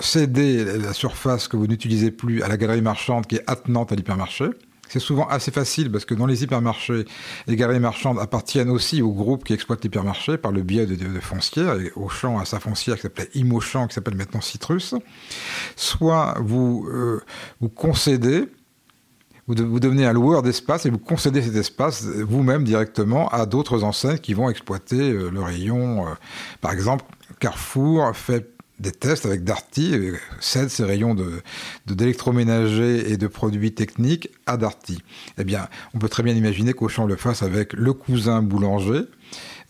cédez 0.00 0.64
la 0.64 0.92
surface 0.92 1.48
que 1.48 1.56
vous 1.56 1.66
n'utilisez 1.66 2.10
plus 2.10 2.42
à 2.42 2.48
la 2.48 2.56
galerie 2.56 2.82
marchande 2.82 3.26
qui 3.26 3.36
est 3.36 3.44
attenante 3.46 3.92
à 3.92 3.96
l'hypermarché, 3.96 4.46
c'est 4.88 5.00
souvent 5.00 5.26
assez 5.28 5.50
facile 5.50 5.90
parce 5.90 6.04
que 6.04 6.14
dans 6.14 6.26
les 6.26 6.42
hypermarchés, 6.42 7.04
les 7.46 7.56
galeries 7.56 7.80
marchandes 7.80 8.18
appartiennent 8.18 8.70
aussi 8.70 9.02
au 9.02 9.12
groupe 9.12 9.44
qui 9.44 9.52
exploite 9.52 9.82
l'hypermarché 9.82 10.38
par 10.38 10.52
le 10.52 10.62
biais 10.62 10.86
de, 10.86 10.94
de, 10.94 11.20
foncières, 11.20 11.80
et 11.80 11.90
Auchan 11.96 12.38
à 12.38 12.44
sa 12.44 12.60
foncière 12.60 12.96
qui 12.96 13.02
s'appelait 13.02 13.28
Imochamp, 13.34 13.88
qui 13.88 13.94
s'appelle 13.94 14.16
maintenant 14.16 14.40
Citrus. 14.40 14.94
Soit 15.76 16.36
vous, 16.40 16.86
euh, 16.88 17.22
vous 17.60 17.68
concédez, 17.68 18.48
vous, 19.46 19.54
vous, 19.58 19.80
devenez 19.80 20.06
un 20.06 20.12
loueur 20.12 20.42
d'espace 20.42 20.86
et 20.86 20.90
vous 20.90 20.98
concédez 20.98 21.42
cet 21.42 21.56
espace 21.56 22.04
vous-même 22.04 22.64
directement 22.64 23.28
à 23.28 23.46
d'autres 23.46 23.84
enseignes 23.84 24.18
qui 24.18 24.34
vont 24.34 24.48
exploiter 24.48 25.10
euh, 25.10 25.30
le 25.30 25.42
rayon. 25.42 26.06
Euh, 26.06 26.10
par 26.60 26.72
exemple, 26.72 27.04
Carrefour 27.40 28.14
fait 28.16 28.53
des 28.80 28.92
tests 28.92 29.26
avec 29.26 29.44
Darty, 29.44 29.94
cède 30.40 30.68
ses 30.68 30.84
rayons 30.84 31.14
de, 31.14 31.42
d'électroménager 31.86 33.10
et 33.10 33.16
de 33.16 33.26
produits 33.26 33.72
techniques 33.72 34.30
à 34.46 34.56
Darty. 34.56 35.02
Eh 35.38 35.44
bien, 35.44 35.68
on 35.94 35.98
peut 35.98 36.08
très 36.08 36.22
bien 36.22 36.34
imaginer 36.34 36.72
qu'Auchan 36.72 37.06
le 37.06 37.16
fasse 37.16 37.42
avec 37.42 37.72
le 37.72 37.92
cousin 37.92 38.42
boulanger, 38.42 39.02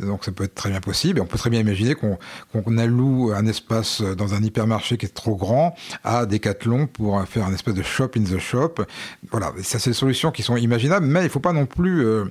donc 0.00 0.24
ça 0.24 0.32
peut 0.32 0.44
être 0.44 0.54
très 0.54 0.70
bien 0.70 0.80
possible. 0.80 1.18
Et 1.18 1.22
on 1.22 1.26
peut 1.26 1.38
très 1.38 1.50
bien 1.50 1.60
imaginer 1.60 1.94
qu'on 1.94 2.78
alloue 2.78 3.32
un 3.34 3.46
espace 3.46 4.02
dans 4.02 4.34
un 4.34 4.42
hypermarché 4.42 4.96
qui 4.96 5.06
est 5.06 5.14
trop 5.14 5.36
grand 5.36 5.74
à 6.02 6.26
Decathlon 6.26 6.86
pour 6.86 7.22
faire 7.26 7.46
un 7.46 7.54
espèce 7.54 7.74
de 7.74 7.82
shop 7.82 8.10
in 8.16 8.24
the 8.24 8.38
shop. 8.38 8.74
Voilà, 9.30 9.52
ça 9.62 9.78
c'est 9.78 9.90
des 9.90 9.94
solutions 9.94 10.30
qui 10.30 10.42
sont 10.42 10.56
imaginables, 10.56 11.06
mais 11.06 11.24
il 11.24 11.30
faut 11.30 11.40
pas 11.40 11.52
non 11.52 11.66
plus, 11.66 12.04
euh, 12.04 12.24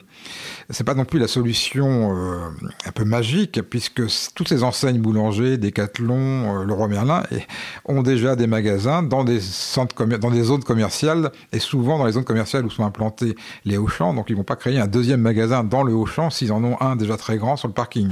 c'est 0.70 0.84
pas 0.84 0.94
non 0.94 1.06
plus 1.06 1.20
la 1.20 1.28
solution 1.28 2.16
euh, 2.16 2.50
un 2.86 2.92
peu 2.92 3.06
magique, 3.06 3.62
puisque 3.62 4.04
toutes 4.36 4.50
ces 4.50 4.64
enseignes 4.64 5.00
boulanger, 5.00 5.58
Decathlon, 5.58 6.62
euh, 6.62 6.66
Leroy 6.66 6.88
Merlin 6.88 7.24
ont 7.86 8.02
déjà 8.02 8.36
des 8.36 8.48
magasins 8.48 9.04
dans 9.04 9.24
des 9.24 9.40
centres 9.40 10.06
dans 10.06 10.32
des 10.32 10.44
zones 10.44 10.64
commerciales 10.64 11.32
et 11.52 11.60
souvent 11.60 11.98
dans 11.98 12.06
les 12.06 12.14
zones 12.14 12.24
commerciales 12.24 12.66
où 12.66 12.70
sont 12.70 12.86
implantés 12.86 13.36
les 13.66 13.78
Auchan. 13.78 14.14
Donc 14.14 14.30
ils 14.30 14.36
vont 14.36 14.44
pas 14.44 14.56
créer 14.56 14.80
un 14.80 14.88
deuxième 14.88 15.22
magasin 15.22 15.64
dans 15.64 15.84
le 15.84 15.94
Auchan 15.94 16.30
s'ils 16.30 16.52
en 16.52 16.64
ont 16.64 16.78
un 16.82 16.96
déjà 16.96 17.18
très 17.24 17.38
grand 17.38 17.56
sur 17.56 17.70
le 17.70 17.74
parking. 17.74 18.10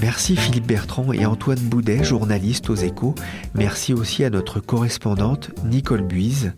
Merci 0.00 0.36
Philippe 0.36 0.68
Bertrand 0.68 1.12
et 1.12 1.26
Antoine 1.26 1.58
Boudet, 1.58 2.04
journaliste 2.04 2.70
aux 2.70 2.76
échos. 2.76 3.16
Merci 3.54 3.92
aussi 3.92 4.22
à 4.22 4.30
notre 4.30 4.60
correspondante 4.60 5.50
Nicole 5.64 6.02
Buise. 6.02 6.52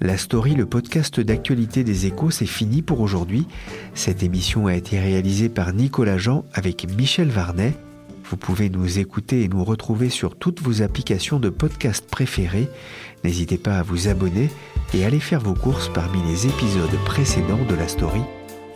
La 0.00 0.18
story, 0.18 0.56
le 0.56 0.66
podcast 0.66 1.20
d'actualité 1.20 1.84
des 1.84 2.06
échos, 2.06 2.32
c'est 2.32 2.46
fini 2.46 2.82
pour 2.82 3.00
aujourd'hui. 3.02 3.46
Cette 3.94 4.24
émission 4.24 4.66
a 4.66 4.74
été 4.74 4.98
réalisée 4.98 5.48
par 5.48 5.72
Nicolas 5.72 6.18
Jean 6.18 6.44
avec 6.54 6.88
Michel 6.96 7.28
Varnet. 7.28 7.74
Vous 8.28 8.36
pouvez 8.36 8.68
nous 8.68 8.98
écouter 8.98 9.44
et 9.44 9.48
nous 9.48 9.62
retrouver 9.62 10.08
sur 10.08 10.34
toutes 10.34 10.60
vos 10.60 10.82
applications 10.82 11.38
de 11.38 11.50
podcast 11.50 12.04
préférées. 12.10 12.68
N'hésitez 13.22 13.58
pas 13.58 13.78
à 13.78 13.84
vous 13.84 14.08
abonner 14.08 14.50
et 14.92 15.04
aller 15.04 15.20
faire 15.20 15.40
vos 15.40 15.54
courses 15.54 15.88
parmi 15.88 16.20
les 16.24 16.48
épisodes 16.48 16.98
précédents 17.04 17.64
de 17.68 17.76
la 17.76 17.86
story. 17.86 18.22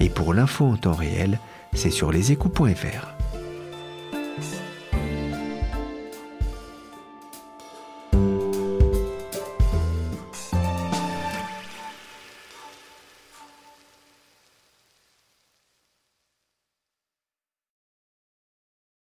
Et 0.01 0.09
pour 0.09 0.35
l'info 0.35 0.65
en 0.65 0.77
temps 0.77 0.93
réel, 0.93 1.39
c'est 1.73 1.91
sur 1.91 2.13
leséchos.fr. 2.13 3.14